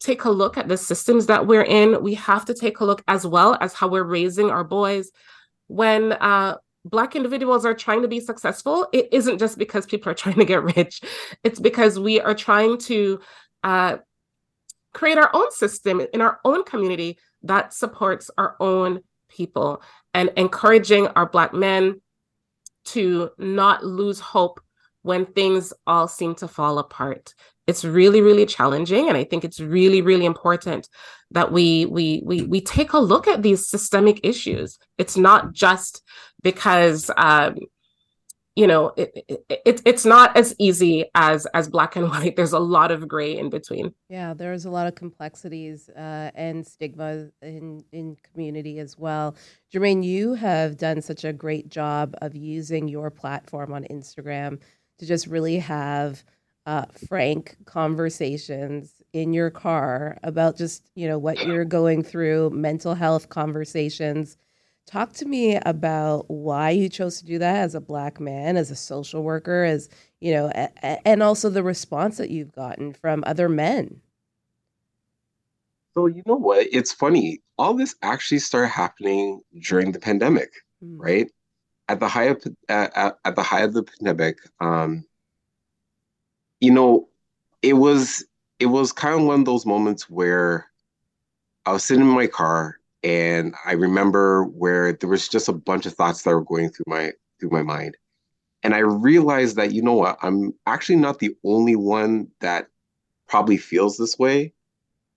take 0.00 0.24
a 0.24 0.30
look 0.30 0.58
at 0.58 0.68
the 0.68 0.76
systems 0.76 1.26
that 1.26 1.46
we're 1.46 1.62
in. 1.62 2.02
We 2.02 2.14
have 2.14 2.44
to 2.46 2.54
take 2.54 2.80
a 2.80 2.84
look 2.84 3.02
as 3.06 3.26
well 3.26 3.56
as 3.60 3.74
how 3.74 3.88
we're 3.88 4.02
raising 4.02 4.50
our 4.50 4.64
boys. 4.64 5.10
When 5.68 6.12
uh, 6.12 6.56
Black 6.84 7.16
individuals 7.16 7.64
are 7.64 7.74
trying 7.74 8.02
to 8.02 8.08
be 8.08 8.20
successful, 8.20 8.86
it 8.92 9.08
isn't 9.12 9.38
just 9.38 9.56
because 9.58 9.86
people 9.86 10.10
are 10.10 10.14
trying 10.22 10.36
to 10.36 10.44
get 10.44 10.62
rich. 10.62 11.00
It's 11.42 11.60
because 11.60 11.98
we 11.98 12.20
are 12.20 12.34
trying 12.34 12.78
to 12.78 13.20
uh, 13.62 13.98
create 14.94 15.18
our 15.18 15.30
own 15.34 15.50
system 15.52 16.00
in 16.12 16.20
our 16.20 16.40
own 16.44 16.64
community 16.64 17.18
that 17.42 17.74
supports 17.74 18.30
our 18.38 18.56
own 18.60 19.00
people 19.28 19.82
and 20.14 20.30
encouraging 20.36 21.08
our 21.08 21.28
Black 21.28 21.52
men 21.52 22.00
to 22.84 23.30
not 23.38 23.84
lose 23.84 24.20
hope 24.20 24.60
when 25.02 25.26
things 25.26 25.72
all 25.86 26.08
seem 26.08 26.34
to 26.36 26.48
fall 26.48 26.78
apart. 26.78 27.34
It's 27.66 27.84
really 27.84 28.20
really 28.20 28.44
challenging 28.44 29.08
and 29.08 29.16
i 29.16 29.24
think 29.24 29.42
it's 29.42 29.58
really 29.58 30.02
really 30.02 30.26
important 30.26 30.86
that 31.30 31.50
we 31.50 31.86
we 31.86 32.22
we 32.24 32.42
we 32.42 32.60
take 32.60 32.92
a 32.92 32.98
look 32.98 33.26
at 33.26 33.42
these 33.42 33.68
systemic 33.68 34.20
issues. 34.22 34.78
It's 34.98 35.16
not 35.16 35.52
just 35.52 36.02
because 36.42 37.10
um 37.16 37.56
you 38.56 38.66
know 38.66 38.92
it, 38.96 39.12
it, 39.28 39.44
it, 39.48 39.82
it's 39.84 40.04
not 40.04 40.36
as 40.36 40.54
easy 40.58 41.06
as 41.14 41.46
as 41.54 41.68
black 41.68 41.96
and 41.96 42.08
white. 42.10 42.36
There's 42.36 42.52
a 42.52 42.58
lot 42.58 42.90
of 42.90 43.08
gray 43.08 43.36
in 43.36 43.50
between. 43.50 43.94
Yeah 44.08 44.34
there's 44.34 44.64
a 44.64 44.70
lot 44.70 44.86
of 44.86 44.94
complexities 44.94 45.88
uh, 45.90 46.30
and 46.34 46.66
stigma 46.66 47.28
in 47.42 47.84
in 47.92 48.16
community 48.32 48.78
as 48.78 48.98
well. 48.98 49.36
Jermaine 49.72 50.04
you 50.04 50.34
have 50.34 50.76
done 50.76 51.02
such 51.02 51.24
a 51.24 51.32
great 51.32 51.68
job 51.68 52.14
of 52.22 52.34
using 52.34 52.88
your 52.88 53.10
platform 53.10 53.72
on 53.72 53.84
instagram 53.84 54.60
to 54.98 55.06
just 55.06 55.26
really 55.26 55.58
have 55.58 56.22
uh, 56.66 56.86
frank 57.08 57.56
conversations 57.66 59.02
in 59.12 59.32
your 59.32 59.50
car 59.50 60.18
about 60.22 60.56
just 60.56 60.90
you 60.94 61.06
know 61.06 61.18
what 61.18 61.44
you're 61.44 61.64
going 61.64 62.02
through 62.02 62.50
mental 62.50 62.94
health 62.94 63.28
conversations 63.28 64.36
talk 64.86 65.12
to 65.14 65.24
me 65.24 65.56
about 65.56 66.26
why 66.28 66.70
you 66.70 66.88
chose 66.88 67.18
to 67.18 67.24
do 67.24 67.38
that 67.38 67.56
as 67.56 67.74
a 67.74 67.80
black 67.80 68.20
man 68.20 68.56
as 68.56 68.70
a 68.70 68.76
social 68.76 69.22
worker 69.22 69.64
as 69.64 69.88
you 70.20 70.32
know 70.32 70.50
a- 70.54 71.08
and 71.08 71.22
also 71.22 71.50
the 71.50 71.62
response 71.62 72.16
that 72.18 72.30
you've 72.30 72.52
gotten 72.52 72.92
from 72.92 73.24
other 73.26 73.48
men. 73.48 74.00
So 75.94 76.06
you 76.06 76.22
know 76.26 76.34
what? 76.34 76.66
It's 76.72 76.92
funny. 76.92 77.40
All 77.56 77.74
this 77.74 77.94
actually 78.02 78.40
started 78.40 78.68
happening 78.68 79.40
during 79.60 79.92
the 79.92 80.00
pandemic 80.00 80.50
mm. 80.84 80.96
right? 80.98 81.30
At 81.88 82.00
the 82.00 82.08
height 82.08 82.30
of 82.30 82.56
at, 82.68 83.16
at 83.24 83.36
the 83.36 83.42
height 83.42 83.64
of 83.64 83.74
the 83.74 83.82
pandemic 83.82 84.38
um 84.60 85.04
you 86.60 86.70
know, 86.70 87.08
it 87.62 87.74
was 87.74 88.24
it 88.58 88.66
was 88.66 88.92
kind 88.92 89.20
of 89.20 89.26
one 89.26 89.40
of 89.40 89.46
those 89.46 89.66
moments 89.66 90.08
where 90.08 90.66
I 91.66 91.72
was 91.72 91.84
sitting 91.84 92.04
in 92.04 92.08
my 92.08 92.26
car 92.26 92.78
and 93.04 93.54
I 93.66 93.72
remember 93.72 94.44
where 94.44 94.94
there 94.94 95.10
was 95.10 95.28
just 95.28 95.48
a 95.48 95.52
bunch 95.52 95.84
of 95.84 95.92
thoughts 95.92 96.22
that 96.22 96.30
were 96.30 96.42
going 96.42 96.70
through 96.70 96.86
my 96.88 97.12
through 97.38 97.50
my 97.50 97.62
mind. 97.62 97.96
And 98.62 98.74
I 98.74 98.78
realized 98.78 99.56
that, 99.56 99.72
you 99.72 99.82
know 99.82 99.92
what, 99.92 100.18
I'm 100.22 100.54
actually 100.66 100.96
not 100.96 101.18
the 101.18 101.36
only 101.44 101.76
one 101.76 102.28
that 102.40 102.68
probably 103.28 103.58
feels 103.58 103.98
this 103.98 104.18
way. 104.18 104.54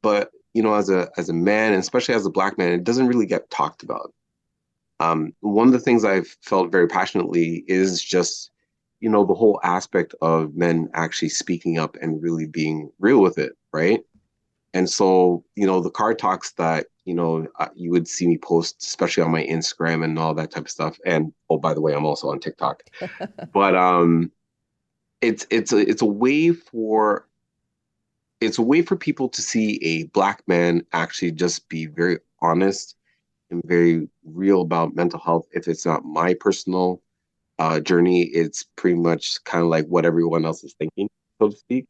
But, 0.01 0.31
you 0.53 0.61
know, 0.61 0.73
as 0.73 0.89
a 0.89 1.09
as 1.17 1.29
a 1.29 1.33
man, 1.33 1.71
and 1.71 1.79
especially 1.79 2.13
as 2.13 2.25
a 2.25 2.29
black 2.29 2.57
man, 2.57 2.73
it 2.73 2.83
doesn't 2.83 3.07
really 3.07 3.25
get 3.25 3.49
talked 3.49 3.83
about. 3.83 4.13
Um, 4.99 5.33
one 5.39 5.67
of 5.67 5.73
the 5.73 5.79
things 5.79 6.03
I've 6.03 6.27
felt 6.41 6.71
very 6.71 6.87
passionately 6.87 7.63
is 7.67 8.03
just 8.03 8.51
you 8.99 9.09
know 9.09 9.23
the 9.23 9.33
whole 9.33 9.61
aspect 9.63 10.13
of 10.21 10.55
men 10.55 10.89
actually 10.93 11.29
speaking 11.29 11.77
up 11.77 11.95
and 12.01 12.21
really 12.21 12.47
being 12.47 12.91
real 12.99 13.21
with 13.21 13.37
it 13.37 13.51
right 13.71 14.03
and 14.73 14.89
so 14.89 15.43
you 15.55 15.67
know 15.67 15.81
the 15.81 15.91
car 15.91 16.15
talks 16.15 16.53
that 16.53 16.87
you 17.07 17.13
know 17.13 17.47
you 17.73 17.89
would 17.91 18.07
see 18.07 18.27
me 18.27 18.37
post 18.37 18.81
especially 18.81 19.23
on 19.23 19.31
my 19.31 19.45
instagram 19.45 20.03
and 20.03 20.19
all 20.19 20.33
that 20.33 20.51
type 20.51 20.65
of 20.65 20.69
stuff. 20.69 20.99
And 21.05 21.33
oh 21.49 21.57
by 21.57 21.73
the 21.73 21.81
way 21.81 21.93
i'm 21.93 22.05
also 22.05 22.29
on 22.29 22.39
tiktok. 22.39 22.83
But 23.53 23.75
um 23.75 24.31
it's 25.21 25.47
it's 25.49 25.71
a 25.71 25.77
it's 25.77 26.01
a 26.01 26.05
way 26.05 26.51
for 26.51 27.27
it's 28.41 28.59
a 28.59 28.61
way 28.61 28.81
for 28.81 28.95
people 28.95 29.29
to 29.29 29.41
see 29.41 29.79
a 29.81 30.03
black 30.07 30.43
man 30.47 30.83
actually 30.93 31.31
just 31.31 31.69
be 31.69 31.87
very 31.87 32.19
honest 32.41 32.95
and 33.49 33.63
very 33.65 34.07
real 34.25 34.61
about 34.61 34.95
mental 34.95 35.19
health. 35.19 35.47
If 35.51 35.67
it's 35.67 35.85
not 35.85 36.05
my 36.05 36.35
personal 36.35 37.01
uh, 37.57 37.79
journey, 37.79 38.23
it's 38.23 38.63
pretty 38.75 38.97
much 38.97 39.43
kind 39.45 39.63
of 39.63 39.69
like 39.69 39.87
what 39.87 40.05
everyone 40.05 40.45
else 40.45 40.63
is 40.63 40.75
thinking, 40.77 41.09
so 41.41 41.49
to 41.49 41.57
speak. 41.57 41.87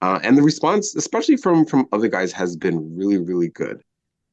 Uh, 0.00 0.20
and 0.22 0.38
the 0.38 0.42
response, 0.42 0.94
especially 0.94 1.36
from 1.36 1.66
from 1.66 1.86
other 1.92 2.08
guys, 2.08 2.32
has 2.32 2.56
been 2.56 2.96
really, 2.96 3.18
really 3.18 3.48
good 3.48 3.82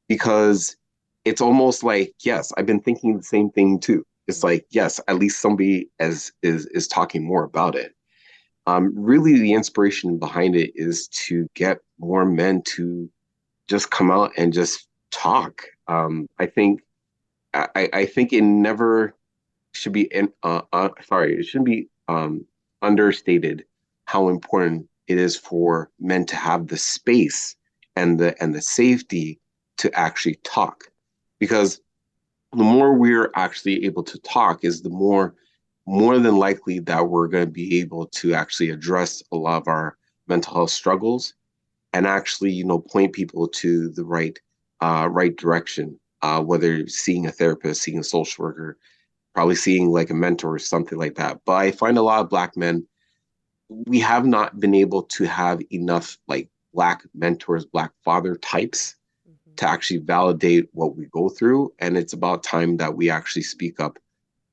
because 0.08 0.76
it's 1.24 1.40
almost 1.40 1.82
like, 1.82 2.14
yes, 2.22 2.52
I've 2.56 2.66
been 2.66 2.80
thinking 2.80 3.16
the 3.16 3.22
same 3.22 3.50
thing 3.50 3.80
too. 3.80 4.04
It's 4.28 4.44
like, 4.44 4.66
yes, 4.70 5.00
at 5.08 5.18
least 5.18 5.40
somebody 5.40 5.88
is 5.98 6.32
is 6.42 6.66
is 6.66 6.88
talking 6.88 7.24
more 7.24 7.44
about 7.44 7.74
it. 7.74 7.94
Um, 8.66 8.92
really, 8.96 9.38
the 9.38 9.52
inspiration 9.52 10.18
behind 10.18 10.56
it 10.56 10.72
is 10.74 11.08
to 11.08 11.48
get 11.54 11.78
more 11.98 12.24
men 12.24 12.62
to 12.62 13.08
just 13.68 13.90
come 13.90 14.10
out 14.10 14.32
and 14.36 14.52
just 14.52 14.88
talk. 15.10 15.62
Um, 15.86 16.26
I 16.38 16.46
think, 16.46 16.82
I, 17.54 17.88
I 17.92 18.06
think 18.06 18.32
it 18.32 18.42
never 18.42 19.14
should 19.72 19.92
be 19.92 20.02
in, 20.02 20.32
uh, 20.42 20.62
uh, 20.72 20.88
sorry, 21.08 21.38
it 21.38 21.44
shouldn't 21.44 21.66
be 21.66 21.88
um, 22.08 22.44
understated 22.82 23.64
how 24.06 24.28
important 24.28 24.88
it 25.06 25.18
is 25.18 25.36
for 25.36 25.90
men 26.00 26.26
to 26.26 26.36
have 26.36 26.66
the 26.66 26.76
space 26.76 27.54
and 27.94 28.18
the 28.18 28.40
and 28.42 28.54
the 28.54 28.62
safety 28.62 29.38
to 29.78 29.92
actually 29.98 30.36
talk, 30.44 30.84
because 31.38 31.80
the 32.52 32.62
more 32.62 32.94
we're 32.94 33.30
actually 33.34 33.84
able 33.84 34.02
to 34.04 34.18
talk, 34.20 34.64
is 34.64 34.82
the 34.82 34.90
more 34.90 35.34
more 35.88 36.18
than 36.18 36.36
likely 36.36 36.80
that 36.80 37.08
we're 37.08 37.28
going 37.28 37.46
to 37.46 37.50
be 37.50 37.78
able 37.78 38.06
to 38.06 38.34
actually 38.34 38.70
address 38.70 39.22
a 39.30 39.36
lot 39.36 39.62
of 39.62 39.68
our 39.68 39.96
mental 40.26 40.52
health 40.52 40.70
struggles 40.70 41.34
and 41.92 42.08
actually 42.08 42.50
you 42.50 42.64
know 42.64 42.80
point 42.80 43.12
people 43.12 43.46
to 43.46 43.88
the 43.90 44.04
right 44.04 44.40
uh, 44.80 45.08
right 45.08 45.36
direction 45.36 45.98
uh, 46.22 46.42
whether 46.42 46.88
seeing 46.88 47.26
a 47.26 47.30
therapist 47.30 47.82
seeing 47.82 48.00
a 48.00 48.04
social 48.04 48.44
worker 48.44 48.76
probably 49.36 49.54
seeing 49.54 49.90
like 49.90 50.08
a 50.08 50.14
mentor 50.14 50.54
or 50.54 50.58
something 50.58 50.96
like 50.96 51.14
that. 51.16 51.38
But 51.44 51.56
I 51.56 51.70
find 51.70 51.98
a 51.98 52.02
lot 52.02 52.20
of 52.20 52.30
black 52.30 52.56
men, 52.56 52.86
we 53.68 54.00
have 54.00 54.24
not 54.24 54.58
been 54.58 54.74
able 54.74 55.02
to 55.02 55.24
have 55.24 55.60
enough 55.70 56.16
like 56.26 56.48
black 56.72 57.02
mentors, 57.14 57.66
black 57.66 57.92
father 58.02 58.36
types. 58.36 58.96
To 59.56 59.68
actually 59.68 59.98
validate 59.98 60.68
what 60.72 60.96
we 60.96 61.06
go 61.06 61.28
through. 61.28 61.72
And 61.78 61.96
it's 61.96 62.12
about 62.12 62.42
time 62.42 62.76
that 62.78 62.96
we 62.96 63.10
actually 63.10 63.42
speak 63.42 63.80
up 63.80 63.98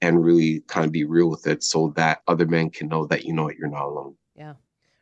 and 0.02 0.24
really 0.24 0.62
kind 0.68 0.86
of 0.86 0.92
be 0.92 1.06
real 1.06 1.30
with 1.30 1.48
it 1.48 1.64
so 1.64 1.94
that 1.96 2.22
other 2.28 2.46
men 2.46 2.70
can 2.70 2.88
know 2.90 3.06
that, 3.06 3.24
you 3.24 3.34
know 3.34 3.44
what, 3.44 3.58
you're 3.58 3.70
not 3.70 3.86
alone. 3.86 4.16
Yeah. 4.36 4.54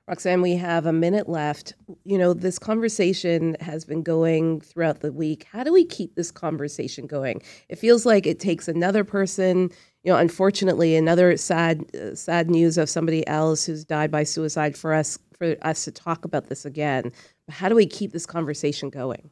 Roxanne, 0.07 0.41
we 0.41 0.55
have 0.55 0.85
a 0.85 0.93
minute 0.93 1.29
left. 1.29 1.73
You 2.03 2.17
know, 2.17 2.33
this 2.33 2.59
conversation 2.59 3.55
has 3.61 3.85
been 3.85 4.03
going 4.03 4.59
throughout 4.59 4.99
the 4.99 5.11
week. 5.11 5.47
How 5.51 5.63
do 5.63 5.71
we 5.71 5.85
keep 5.85 6.15
this 6.15 6.31
conversation 6.31 7.07
going? 7.07 7.41
It 7.69 7.77
feels 7.77 8.05
like 8.05 8.27
it 8.27 8.39
takes 8.39 8.67
another 8.67 9.03
person, 9.03 9.69
you 10.03 10.11
know, 10.11 10.17
unfortunately, 10.17 10.95
another 10.95 11.37
sad, 11.37 11.85
uh, 11.95 12.13
sad 12.13 12.49
news 12.49 12.77
of 12.77 12.89
somebody 12.89 13.25
else 13.27 13.65
who's 13.65 13.85
died 13.85 14.11
by 14.11 14.23
suicide 14.23 14.75
for 14.75 14.93
us 14.93 15.17
for 15.37 15.55
us 15.63 15.85
to 15.85 15.91
talk 15.91 16.25
about 16.25 16.47
this 16.47 16.65
again. 16.65 17.11
But 17.47 17.55
how 17.55 17.69
do 17.69 17.75
we 17.75 17.85
keep 17.85 18.11
this 18.11 18.25
conversation 18.25 18.89
going? 18.89 19.29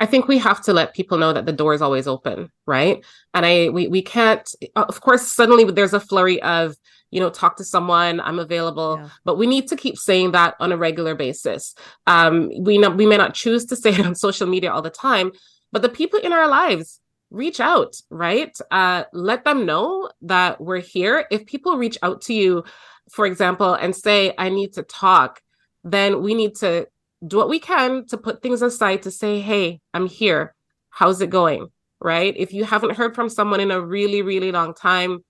I 0.00 0.06
think 0.06 0.28
we 0.28 0.38
have 0.38 0.62
to 0.64 0.72
let 0.72 0.94
people 0.94 1.18
know 1.18 1.32
that 1.32 1.46
the 1.46 1.52
door 1.52 1.74
is 1.74 1.82
always 1.82 2.06
open, 2.06 2.50
right? 2.66 3.04
And 3.34 3.44
I 3.44 3.68
we 3.70 3.88
we 3.88 4.02
can't 4.02 4.48
of 4.76 5.00
course 5.00 5.26
suddenly 5.26 5.64
there's 5.64 5.94
a 5.94 6.00
flurry 6.00 6.40
of 6.42 6.76
you 7.10 7.20
know 7.20 7.30
talk 7.30 7.56
to 7.56 7.64
someone 7.64 8.20
i'm 8.20 8.38
available 8.38 8.98
yeah. 9.00 9.08
but 9.24 9.38
we 9.38 9.46
need 9.46 9.68
to 9.68 9.76
keep 9.76 9.96
saying 9.96 10.32
that 10.32 10.54
on 10.60 10.72
a 10.72 10.76
regular 10.76 11.14
basis 11.14 11.74
um 12.06 12.50
we 12.60 12.78
know 12.78 12.90
we 12.90 13.06
may 13.06 13.16
not 13.16 13.34
choose 13.34 13.64
to 13.64 13.76
say 13.76 13.90
it 13.98 14.04
on 14.04 14.14
social 14.14 14.46
media 14.46 14.72
all 14.72 14.82
the 14.82 14.90
time 14.90 15.32
but 15.72 15.82
the 15.82 15.88
people 15.88 16.18
in 16.18 16.32
our 16.32 16.48
lives 16.48 17.00
reach 17.30 17.60
out 17.60 17.94
right 18.10 18.56
uh 18.70 19.04
let 19.12 19.44
them 19.44 19.66
know 19.66 20.10
that 20.22 20.60
we're 20.60 20.80
here 20.80 21.26
if 21.30 21.44
people 21.46 21.76
reach 21.76 21.98
out 22.02 22.20
to 22.22 22.34
you 22.34 22.64
for 23.10 23.26
example 23.26 23.74
and 23.74 23.94
say 23.94 24.34
i 24.38 24.48
need 24.48 24.72
to 24.72 24.82
talk 24.82 25.40
then 25.84 26.22
we 26.22 26.34
need 26.34 26.54
to 26.54 26.86
do 27.26 27.36
what 27.36 27.48
we 27.48 27.58
can 27.58 28.06
to 28.06 28.16
put 28.16 28.42
things 28.42 28.62
aside 28.62 29.02
to 29.02 29.10
say, 29.10 29.40
hey, 29.40 29.80
I'm 29.92 30.06
here. 30.06 30.54
How's 30.90 31.20
it 31.20 31.30
going? 31.30 31.68
Right? 32.00 32.34
If 32.36 32.52
you 32.52 32.64
haven't 32.64 32.96
heard 32.96 33.14
from 33.14 33.28
someone 33.28 33.60
in 33.60 33.70
a 33.70 33.80
really, 33.80 34.22
really 34.22 34.52
long 34.52 34.74
time, 34.74 35.24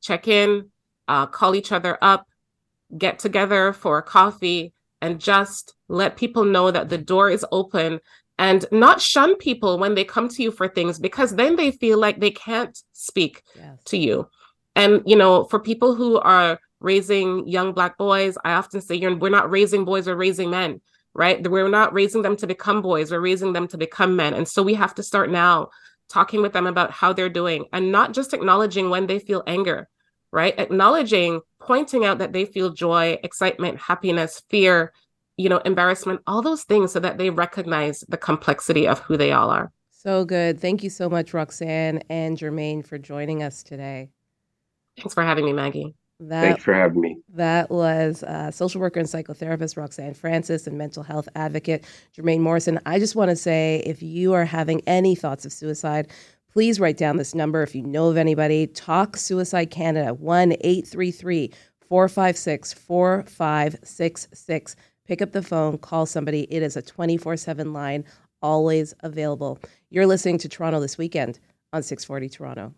check 0.00 0.26
in, 0.26 0.70
uh, 1.06 1.26
call 1.26 1.54
each 1.54 1.72
other 1.72 1.98
up, 2.02 2.26
get 2.96 3.18
together 3.18 3.72
for 3.72 3.98
a 3.98 4.02
coffee, 4.02 4.72
and 5.00 5.20
just 5.20 5.74
let 5.88 6.16
people 6.16 6.44
know 6.44 6.70
that 6.70 6.88
the 6.88 6.98
door 6.98 7.30
is 7.30 7.46
open 7.52 8.00
and 8.38 8.64
not 8.72 9.00
shun 9.00 9.36
people 9.36 9.78
when 9.78 9.94
they 9.94 10.04
come 10.04 10.28
to 10.28 10.42
you 10.42 10.50
for 10.50 10.66
things 10.66 10.98
because 10.98 11.34
then 11.36 11.56
they 11.56 11.70
feel 11.70 11.98
like 11.98 12.18
they 12.18 12.30
can't 12.30 12.82
speak 12.92 13.42
yes. 13.54 13.78
to 13.84 13.96
you. 13.96 14.28
And, 14.74 15.02
you 15.06 15.16
know, 15.16 15.44
for 15.44 15.60
people 15.60 15.94
who 15.94 16.18
are 16.18 16.58
raising 16.80 17.46
young 17.46 17.72
Black 17.72 17.98
boys, 17.98 18.36
I 18.44 18.52
often 18.52 18.80
say, 18.80 18.94
you're, 18.94 19.14
we're 19.14 19.30
not 19.30 19.50
raising 19.50 19.84
boys, 19.84 20.06
we're 20.06 20.16
raising 20.16 20.50
men 20.50 20.80
right? 21.14 21.48
We're 21.48 21.68
not 21.68 21.92
raising 21.92 22.22
them 22.22 22.36
to 22.36 22.46
become 22.46 22.82
boys, 22.82 23.10
we're 23.10 23.20
raising 23.20 23.52
them 23.52 23.68
to 23.68 23.78
become 23.78 24.16
men. 24.16 24.34
And 24.34 24.46
so 24.46 24.62
we 24.62 24.74
have 24.74 24.94
to 24.96 25.02
start 25.02 25.30
now 25.30 25.70
talking 26.08 26.42
with 26.42 26.52
them 26.52 26.66
about 26.66 26.90
how 26.90 27.12
they're 27.12 27.28
doing 27.28 27.66
and 27.72 27.92
not 27.92 28.12
just 28.12 28.34
acknowledging 28.34 28.90
when 28.90 29.06
they 29.06 29.18
feel 29.18 29.42
anger, 29.46 29.88
right? 30.32 30.58
Acknowledging, 30.58 31.40
pointing 31.60 32.04
out 32.04 32.18
that 32.18 32.32
they 32.32 32.44
feel 32.44 32.70
joy, 32.70 33.18
excitement, 33.22 33.78
happiness, 33.78 34.42
fear, 34.50 34.92
you 35.36 35.48
know, 35.48 35.58
embarrassment, 35.58 36.20
all 36.26 36.42
those 36.42 36.64
things 36.64 36.92
so 36.92 37.00
that 37.00 37.16
they 37.16 37.30
recognize 37.30 38.04
the 38.08 38.16
complexity 38.16 38.86
of 38.86 38.98
who 39.00 39.16
they 39.16 39.32
all 39.32 39.50
are. 39.50 39.72
So 39.90 40.24
good. 40.24 40.60
Thank 40.60 40.82
you 40.82 40.90
so 40.90 41.08
much, 41.08 41.32
Roxanne 41.32 42.02
and 42.08 42.36
Jermaine, 42.36 42.86
for 42.86 42.98
joining 42.98 43.42
us 43.42 43.62
today. 43.62 44.10
Thanks 44.96 45.14
for 45.14 45.22
having 45.22 45.44
me, 45.44 45.52
Maggie. 45.52 45.94
That, 46.20 46.42
Thanks 46.42 46.64
for 46.64 46.74
having 46.74 47.00
me. 47.00 47.16
That 47.32 47.70
was 47.70 48.22
uh, 48.22 48.50
social 48.50 48.80
worker 48.80 49.00
and 49.00 49.08
psychotherapist 49.08 49.78
Roxanne 49.78 50.12
Francis 50.12 50.66
and 50.66 50.76
mental 50.76 51.02
health 51.02 51.30
advocate 51.34 51.84
Jermaine 52.14 52.40
Morrison. 52.40 52.78
I 52.84 52.98
just 52.98 53.16
want 53.16 53.30
to 53.30 53.36
say 53.36 53.82
if 53.86 54.02
you 54.02 54.34
are 54.34 54.44
having 54.44 54.82
any 54.86 55.14
thoughts 55.14 55.46
of 55.46 55.52
suicide, 55.52 56.08
please 56.52 56.78
write 56.78 56.98
down 56.98 57.16
this 57.16 57.34
number 57.34 57.62
if 57.62 57.74
you 57.74 57.82
know 57.82 58.08
of 58.08 58.18
anybody. 58.18 58.66
Talk 58.66 59.16
Suicide 59.16 59.70
Canada, 59.70 60.12
1 60.12 60.52
833 60.60 61.52
456 61.88 62.74
4566. 62.74 64.76
Pick 65.06 65.22
up 65.22 65.32
the 65.32 65.42
phone, 65.42 65.78
call 65.78 66.04
somebody. 66.04 66.42
It 66.52 66.62
is 66.62 66.76
a 66.76 66.82
24 66.82 67.38
7 67.38 67.72
line, 67.72 68.04
always 68.42 68.92
available. 69.00 69.58
You're 69.88 70.06
listening 70.06 70.36
to 70.38 70.50
Toronto 70.50 70.80
This 70.80 70.98
Weekend 70.98 71.40
on 71.72 71.82
640 71.82 72.28
Toronto. 72.28 72.74